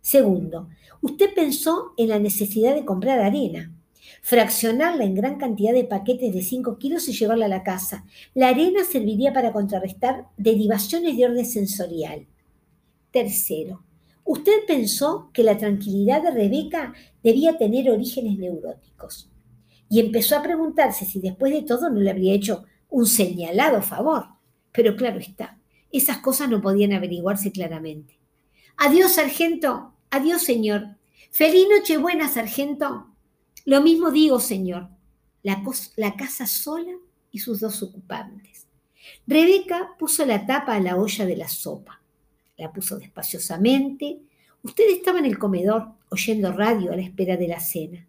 Segundo, 0.01 0.69
usted 1.01 1.33
pensó 1.33 1.93
en 1.97 2.09
la 2.09 2.19
necesidad 2.19 2.73
de 2.73 2.85
comprar 2.85 3.19
arena, 3.19 3.73
fraccionarla 4.21 5.03
en 5.03 5.15
gran 5.15 5.37
cantidad 5.37 5.73
de 5.73 5.83
paquetes 5.83 6.33
de 6.33 6.41
5 6.41 6.77
kilos 6.77 7.09
y 7.09 7.13
llevarla 7.13 7.45
a 7.45 7.49
la 7.49 7.63
casa. 7.63 8.05
La 8.33 8.49
arena 8.49 8.85
serviría 8.85 9.33
para 9.33 9.51
contrarrestar 9.51 10.27
derivaciones 10.37 11.17
de 11.17 11.25
orden 11.25 11.45
sensorial. 11.45 12.25
Tercero, 13.11 13.83
usted 14.27 14.65
pensó 14.67 15.31
que 15.33 15.41
la 15.41 15.57
tranquilidad 15.57 16.21
de 16.21 16.31
Rebeca 16.31 16.93
debía 17.23 17.57
tener 17.57 17.89
orígenes 17.89 18.37
neuróticos 18.37 19.31
y 19.89 20.01
empezó 20.01 20.37
a 20.37 20.43
preguntarse 20.43 21.05
si 21.05 21.19
después 21.19 21.53
de 21.53 21.63
todo 21.63 21.89
no 21.89 21.99
le 21.99 22.11
habría 22.11 22.33
hecho 22.33 22.65
un 22.89 23.05
señalado 23.05 23.81
favor. 23.81 24.25
Pero 24.73 24.95
claro 24.95 25.19
está, 25.19 25.57
esas 25.91 26.19
cosas 26.19 26.49
no 26.49 26.61
podían 26.61 26.93
averiguarse 26.93 27.51
claramente. 27.51 28.19
Adiós, 28.75 29.13
sargento. 29.13 29.93
Adiós, 30.11 30.43
señor. 30.43 30.97
Feliz 31.31 31.65
Nochebuena, 31.69 32.27
sargento. 32.27 33.07
Lo 33.65 33.81
mismo 33.81 34.11
digo, 34.11 34.39
señor. 34.39 34.89
La, 35.41 35.63
la 35.95 36.15
casa 36.15 36.45
sola 36.45 36.91
y 37.31 37.39
sus 37.39 37.61
dos 37.61 37.81
ocupantes. 37.81 38.67
Rebeca 39.25 39.95
puso 39.97 40.25
la 40.25 40.45
tapa 40.45 40.75
a 40.75 40.79
la 40.79 40.97
olla 40.97 41.25
de 41.25 41.37
la 41.37 41.47
sopa. 41.47 42.01
La 42.57 42.71
puso 42.71 42.97
despaciosamente. 42.97 44.19
Usted 44.63 44.89
estaba 44.89 45.19
en 45.19 45.25
el 45.25 45.37
comedor 45.37 45.89
oyendo 46.09 46.51
radio 46.51 46.91
a 46.91 46.95
la 46.95 47.03
espera 47.03 47.37
de 47.37 47.47
la 47.47 47.59
cena. 47.59 48.07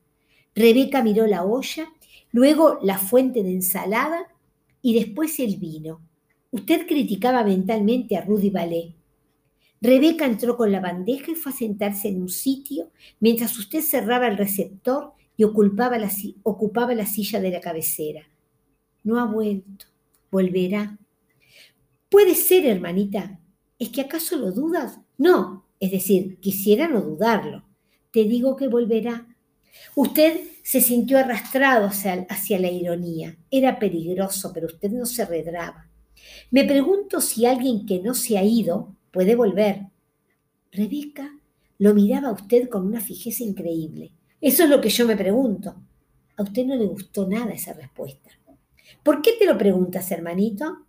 Rebeca 0.54 1.02
miró 1.02 1.26
la 1.26 1.44
olla, 1.44 1.88
luego 2.32 2.78
la 2.82 2.98
fuente 2.98 3.42
de 3.42 3.52
ensalada 3.52 4.26
y 4.82 4.94
después 4.94 5.38
el 5.40 5.56
vino. 5.56 6.00
Usted 6.50 6.86
criticaba 6.86 7.44
mentalmente 7.44 8.16
a 8.16 8.22
Rudy 8.22 8.50
Ballet. 8.50 8.94
Rebeca 9.80 10.24
entró 10.24 10.56
con 10.56 10.72
la 10.72 10.80
bandeja 10.80 11.30
y 11.30 11.34
fue 11.34 11.52
a 11.52 11.54
sentarse 11.54 12.08
en 12.08 12.22
un 12.22 12.28
sitio 12.28 12.90
mientras 13.20 13.56
usted 13.58 13.80
cerraba 13.82 14.26
el 14.26 14.36
receptor 14.36 15.12
y 15.36 15.44
ocupaba 15.44 15.98
la, 15.98 16.10
ocupaba 16.42 16.94
la 16.94 17.06
silla 17.06 17.40
de 17.40 17.50
la 17.50 17.60
cabecera. 17.60 18.28
No 19.04 19.20
ha 19.20 19.24
vuelto. 19.26 19.86
Volverá. 20.30 20.98
Puede 22.08 22.34
ser, 22.34 22.66
hermanita. 22.66 23.38
¿Es 23.78 23.90
que 23.90 24.00
acaso 24.00 24.36
lo 24.36 24.50
dudas? 24.50 24.98
No, 25.16 25.64
es 25.78 25.92
decir, 25.92 26.38
quisiera 26.40 26.88
no 26.88 27.00
dudarlo. 27.00 27.64
Te 28.10 28.24
digo 28.24 28.56
que 28.56 28.68
volverá. 28.68 29.26
Usted 29.94 30.40
se 30.62 30.80
sintió 30.80 31.18
arrastrado 31.18 31.86
hacia, 31.86 32.58
la 32.58 32.70
ironía. 32.70 33.36
Era 33.50 33.78
peligroso, 33.78 34.52
pero 34.52 34.66
usted 34.66 34.90
no 34.90 35.06
se 35.06 35.24
redraba. 35.24 35.88
Me 36.50 36.64
pregunto 36.64 37.20
si 37.20 37.46
alguien 37.46 37.86
que 37.86 38.00
no 38.00 38.14
se 38.14 38.36
ha 38.36 38.42
ido 38.42 38.96
puede 39.12 39.36
volver. 39.36 39.86
Rebeca 40.72 41.30
lo 41.78 41.94
miraba 41.94 42.28
a 42.28 42.32
usted 42.32 42.68
con 42.68 42.86
una 42.86 43.00
fijeza 43.00 43.44
increíble. 43.44 44.12
Eso 44.40 44.64
es 44.64 44.70
lo 44.70 44.80
que 44.80 44.90
yo 44.90 45.06
me 45.06 45.16
pregunto. 45.16 45.76
A 46.36 46.42
usted 46.42 46.64
no 46.64 46.74
le 46.74 46.86
gustó 46.86 47.26
nada 47.28 47.52
esa 47.52 47.72
respuesta. 47.72 48.30
¿Por 49.02 49.22
qué 49.22 49.32
te 49.38 49.46
lo 49.46 49.56
preguntas, 49.56 50.10
hermanito? 50.10 50.86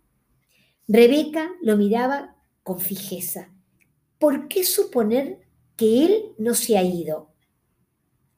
Rebeca 0.88 1.48
lo 1.62 1.76
miraba 1.76 2.36
con 2.62 2.80
fijeza. 2.80 3.52
¿Por 4.18 4.48
qué 4.48 4.64
suponer 4.64 5.40
que 5.76 6.04
él 6.04 6.24
no 6.38 6.54
se 6.54 6.76
ha 6.76 6.82
ido? 6.82 7.30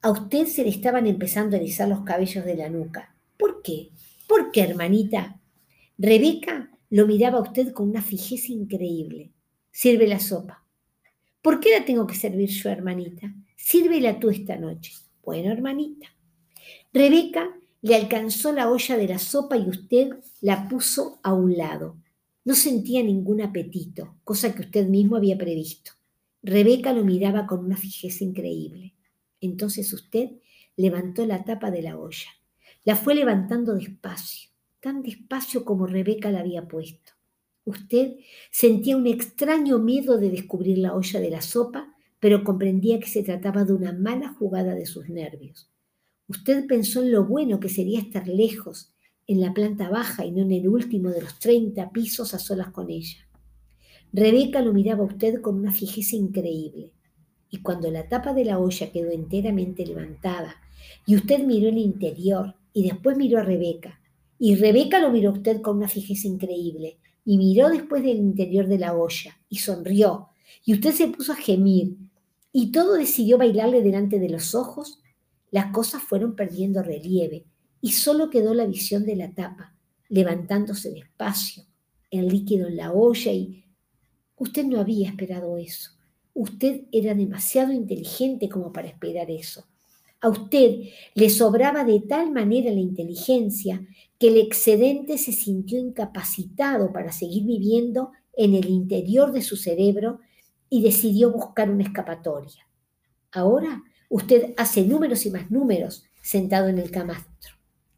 A 0.01 0.11
usted 0.11 0.47
se 0.47 0.63
le 0.63 0.69
estaban 0.69 1.07
empezando 1.07 1.55
a 1.55 1.59
erizar 1.59 1.87
los 1.87 2.01
cabellos 2.01 2.45
de 2.45 2.55
la 2.55 2.69
nuca. 2.69 3.15
¿Por 3.37 3.61
qué? 3.61 3.89
¿Por 4.27 4.51
qué, 4.51 4.61
hermanita? 4.61 5.39
Rebeca 5.97 6.71
lo 6.89 7.07
miraba 7.07 7.39
a 7.39 7.41
usted 7.41 7.73
con 7.73 7.89
una 7.89 8.01
fijeza 8.01 8.51
increíble. 8.51 9.31
Sirve 9.71 10.07
la 10.07 10.19
sopa. 10.19 10.65
¿Por 11.41 11.59
qué 11.59 11.71
la 11.71 11.85
tengo 11.85 12.05
que 12.07 12.15
servir 12.15 12.49
yo, 12.49 12.69
hermanita? 12.69 13.33
Sírvela 13.55 14.19
tú 14.19 14.29
esta 14.29 14.55
noche. 14.55 14.93
Bueno, 15.23 15.51
hermanita. 15.51 16.07
Rebeca 16.93 17.49
le 17.81 17.95
alcanzó 17.95 18.53
la 18.53 18.69
olla 18.69 18.97
de 18.97 19.07
la 19.07 19.19
sopa 19.19 19.57
y 19.57 19.67
usted 19.67 20.09
la 20.41 20.67
puso 20.69 21.19
a 21.23 21.33
un 21.33 21.57
lado. 21.57 21.97
No 22.45 22.55
sentía 22.55 23.01
ningún 23.01 23.41
apetito, 23.41 24.17
cosa 24.23 24.53
que 24.53 24.63
usted 24.63 24.87
mismo 24.87 25.15
había 25.15 25.37
previsto. 25.37 25.91
Rebeca 26.41 26.91
lo 26.91 27.05
miraba 27.05 27.47
con 27.47 27.63
una 27.63 27.77
fijeza 27.77 28.25
increíble. 28.25 28.93
Entonces 29.39 29.93
usted 29.93 30.31
levantó 30.75 31.25
la 31.25 31.45
tapa 31.45 31.71
de 31.71 31.81
la 31.81 31.97
olla. 31.97 32.27
La 32.83 32.97
fue 32.97 33.15
levantando 33.15 33.75
despacio, 33.75 34.49
tan 34.81 35.03
despacio 35.03 35.63
como 35.63 35.87
Rebeca 35.87 36.31
la 36.31 36.41
había 36.41 36.67
puesto. 36.67 37.13
Usted 37.63 38.17
sentía 38.51 38.97
un 38.97 39.07
extraño 39.07 39.79
miedo 39.79 40.17
de 40.17 40.29
descubrir 40.29 40.79
la 40.79 40.93
olla 40.93 41.21
de 41.21 41.29
la 41.29 41.41
sopa, 41.41 41.95
pero 42.19 42.43
comprendía 42.43 42.99
que 42.99 43.07
se 43.07 43.23
trataba 43.23 43.63
de 43.63 43.71
una 43.71 43.93
mala 43.93 44.33
jugada 44.33 44.75
de 44.75 44.85
sus 44.85 45.07
nervios. 45.07 45.69
Usted 46.27 46.67
pensó 46.67 47.03
en 47.03 47.13
lo 47.13 47.23
bueno 47.25 47.61
que 47.61 47.69
sería 47.69 47.99
estar 47.99 48.27
lejos, 48.27 48.93
en 49.27 49.41
la 49.41 49.53
planta 49.53 49.89
baja 49.89 50.25
y 50.25 50.31
no 50.31 50.41
en 50.41 50.51
el 50.51 50.67
último 50.67 51.09
de 51.09 51.21
los 51.21 51.39
treinta 51.39 51.91
pisos 51.91 52.33
a 52.33 52.39
solas 52.39 52.69
con 52.69 52.89
ella. 52.89 53.27
Rebeca 54.11 54.61
lo 54.61 54.73
miraba 54.73 55.03
a 55.03 55.07
usted 55.07 55.41
con 55.41 55.55
una 55.55 55.71
fijeza 55.71 56.15
increíble 56.15 56.91
y 57.49 57.61
cuando 57.61 57.89
la 57.89 58.07
tapa 58.07 58.33
de 58.33 58.45
la 58.45 58.59
olla 58.59 58.91
quedó 58.91 59.11
enteramente 59.11 59.85
levantada 59.85 60.55
y 61.05 61.15
usted 61.15 61.43
miró 61.43 61.69
el 61.69 61.77
interior 61.77 62.55
y 62.73 62.83
después 62.83 63.17
miró 63.17 63.39
a 63.39 63.43
Rebeca 63.43 63.99
y 64.37 64.55
Rebeca 64.55 64.99
lo 64.99 65.11
miró 65.11 65.29
a 65.29 65.33
usted 65.33 65.61
con 65.61 65.77
una 65.77 65.87
fijeza 65.87 66.27
increíble 66.27 66.97
y 67.25 67.37
miró 67.37 67.69
después 67.69 68.03
del 68.03 68.17
interior 68.17 68.67
de 68.67 68.79
la 68.79 68.93
olla 68.93 69.39
y 69.49 69.57
sonrió 69.57 70.29
y 70.65 70.73
usted 70.73 70.91
se 70.91 71.07
puso 71.07 71.31
a 71.31 71.37
gemir 71.37 71.97
y 72.51 72.71
todo 72.71 72.93
decidió 72.93 73.37
bailarle 73.37 73.81
delante 73.81 74.19
de 74.19 74.29
los 74.29 74.53
ojos, 74.53 74.99
las 75.49 75.71
cosas 75.71 76.03
fueron 76.03 76.35
perdiendo 76.35 76.83
relieve 76.83 77.45
y 77.83 77.91
solo 77.91 78.29
quedó 78.29 78.53
la 78.53 78.65
visión 78.65 79.05
de 79.05 79.17
la 79.17 79.33
tapa, 79.33 79.75
levantándose 80.07 80.89
despacio, 80.89 81.65
el 82.09 82.29
líquido 82.29 82.69
en 82.69 82.77
la 82.77 82.93
olla 82.93 83.33
y 83.33 83.65
usted 84.37 84.63
no 84.63 84.79
había 84.79 85.09
esperado 85.09 85.57
eso. 85.57 85.91
Usted 86.33 86.83
era 86.93 87.13
demasiado 87.13 87.73
inteligente 87.73 88.47
como 88.47 88.71
para 88.71 88.87
esperar 88.87 89.29
eso. 89.29 89.65
A 90.21 90.29
usted 90.29 90.83
le 91.13 91.29
sobraba 91.29 91.83
de 91.83 91.99
tal 91.99 92.31
manera 92.31 92.71
la 92.71 92.79
inteligencia 92.79 93.85
que 94.17 94.29
el 94.29 94.37
excedente 94.37 95.17
se 95.17 95.33
sintió 95.33 95.77
incapacitado 95.77 96.93
para 96.93 97.11
seguir 97.11 97.43
viviendo 97.43 98.11
en 98.31 98.53
el 98.55 98.69
interior 98.69 99.33
de 99.33 99.41
su 99.41 99.57
cerebro 99.57 100.21
y 100.69 100.83
decidió 100.83 101.33
buscar 101.33 101.69
una 101.69 101.83
escapatoria. 101.83 102.65
Ahora 103.33 103.83
usted 104.07 104.53
hace 104.55 104.85
números 104.85 105.25
y 105.25 105.31
más 105.31 105.51
números 105.51 106.05
sentado 106.21 106.69
en 106.69 106.79
el 106.79 106.89
camastro. 106.89 107.32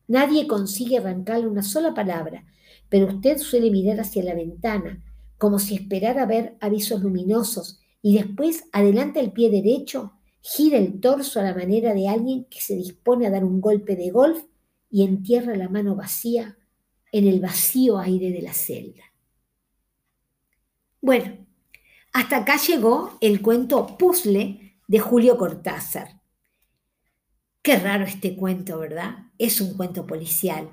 Nadie 0.07 0.47
consigue 0.47 0.97
arrancarle 0.97 1.47
una 1.47 1.63
sola 1.63 1.93
palabra, 1.93 2.45
pero 2.89 3.07
usted 3.07 3.37
suele 3.37 3.71
mirar 3.71 3.99
hacia 3.99 4.23
la 4.23 4.35
ventana, 4.35 5.03
como 5.37 5.59
si 5.59 5.75
esperara 5.75 6.25
ver 6.25 6.55
avisos 6.59 7.01
luminosos, 7.01 7.79
y 8.01 8.15
después 8.17 8.65
adelanta 8.71 9.19
el 9.19 9.31
pie 9.31 9.49
derecho, 9.49 10.13
gira 10.41 10.77
el 10.77 10.99
torso 10.99 11.39
a 11.39 11.43
la 11.43 11.55
manera 11.55 11.93
de 11.93 12.07
alguien 12.07 12.45
que 12.45 12.61
se 12.61 12.75
dispone 12.75 13.25
a 13.25 13.31
dar 13.31 13.43
un 13.43 13.59
golpe 13.61 13.95
de 13.95 14.11
golf 14.11 14.43
y 14.91 15.03
entierra 15.03 15.55
la 15.55 15.69
mano 15.69 15.95
vacía 15.95 16.57
en 17.11 17.27
el 17.27 17.39
vacío 17.39 17.97
aire 17.97 18.31
de 18.31 18.41
la 18.41 18.53
celda. 18.53 19.03
Bueno, 21.01 21.45
hasta 22.13 22.37
acá 22.37 22.57
llegó 22.57 23.17
el 23.21 23.41
cuento 23.41 23.97
Puzzle 23.97 24.77
de 24.87 24.99
Julio 24.99 25.37
Cortázar. 25.37 26.14
Qué 27.65 27.79
raro 27.79 28.05
este 28.05 28.35
cuento, 28.35 28.77
¿verdad? 28.77 29.25
Es 29.39 29.59
un 29.59 29.75
cuento 29.75 30.05
policial. 30.05 30.69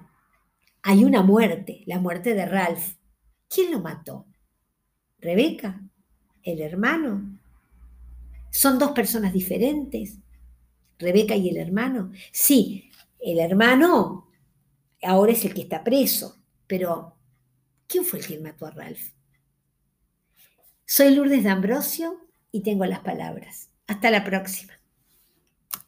Hay 0.83 1.05
una 1.05 1.23
muerte, 1.23 1.83
la 1.87 1.99
muerte 1.99 2.35
de 2.35 2.45
Ralph. 2.45 2.97
¿Quién 3.49 3.73
lo 3.73 3.81
mató? 3.81 4.27
¿Rebeca? 5.19 5.81
¿El 6.43 6.61
hermano? 6.61 7.41
¿Son 8.51 8.79
dos 8.79 8.91
personas 8.91 9.33
diferentes? 9.33 10.19
¿Rebeca 10.99 11.35
y 11.35 11.49
el 11.49 11.57
hermano? 11.57 12.13
Sí, 12.31 12.91
el 13.21 13.39
hermano 13.39 14.29
ahora 15.03 15.33
es 15.33 15.47
el 15.47 15.55
que 15.55 15.63
está 15.63 15.83
preso, 15.83 16.43
pero 16.67 17.17
¿quién 17.87 18.05
fue 18.05 18.19
el 18.19 18.27
que 18.27 18.39
mató 18.39 18.67
a 18.67 18.71
Ralph? 18.71 19.15
Soy 20.85 21.15
Lourdes 21.15 21.43
de 21.43 21.49
Ambrosio 21.49 22.29
y 22.51 22.61
tengo 22.61 22.85
las 22.85 23.01
palabras. 23.01 23.71
Hasta 23.87 24.11
la 24.11 24.25
próxima. 24.25 24.82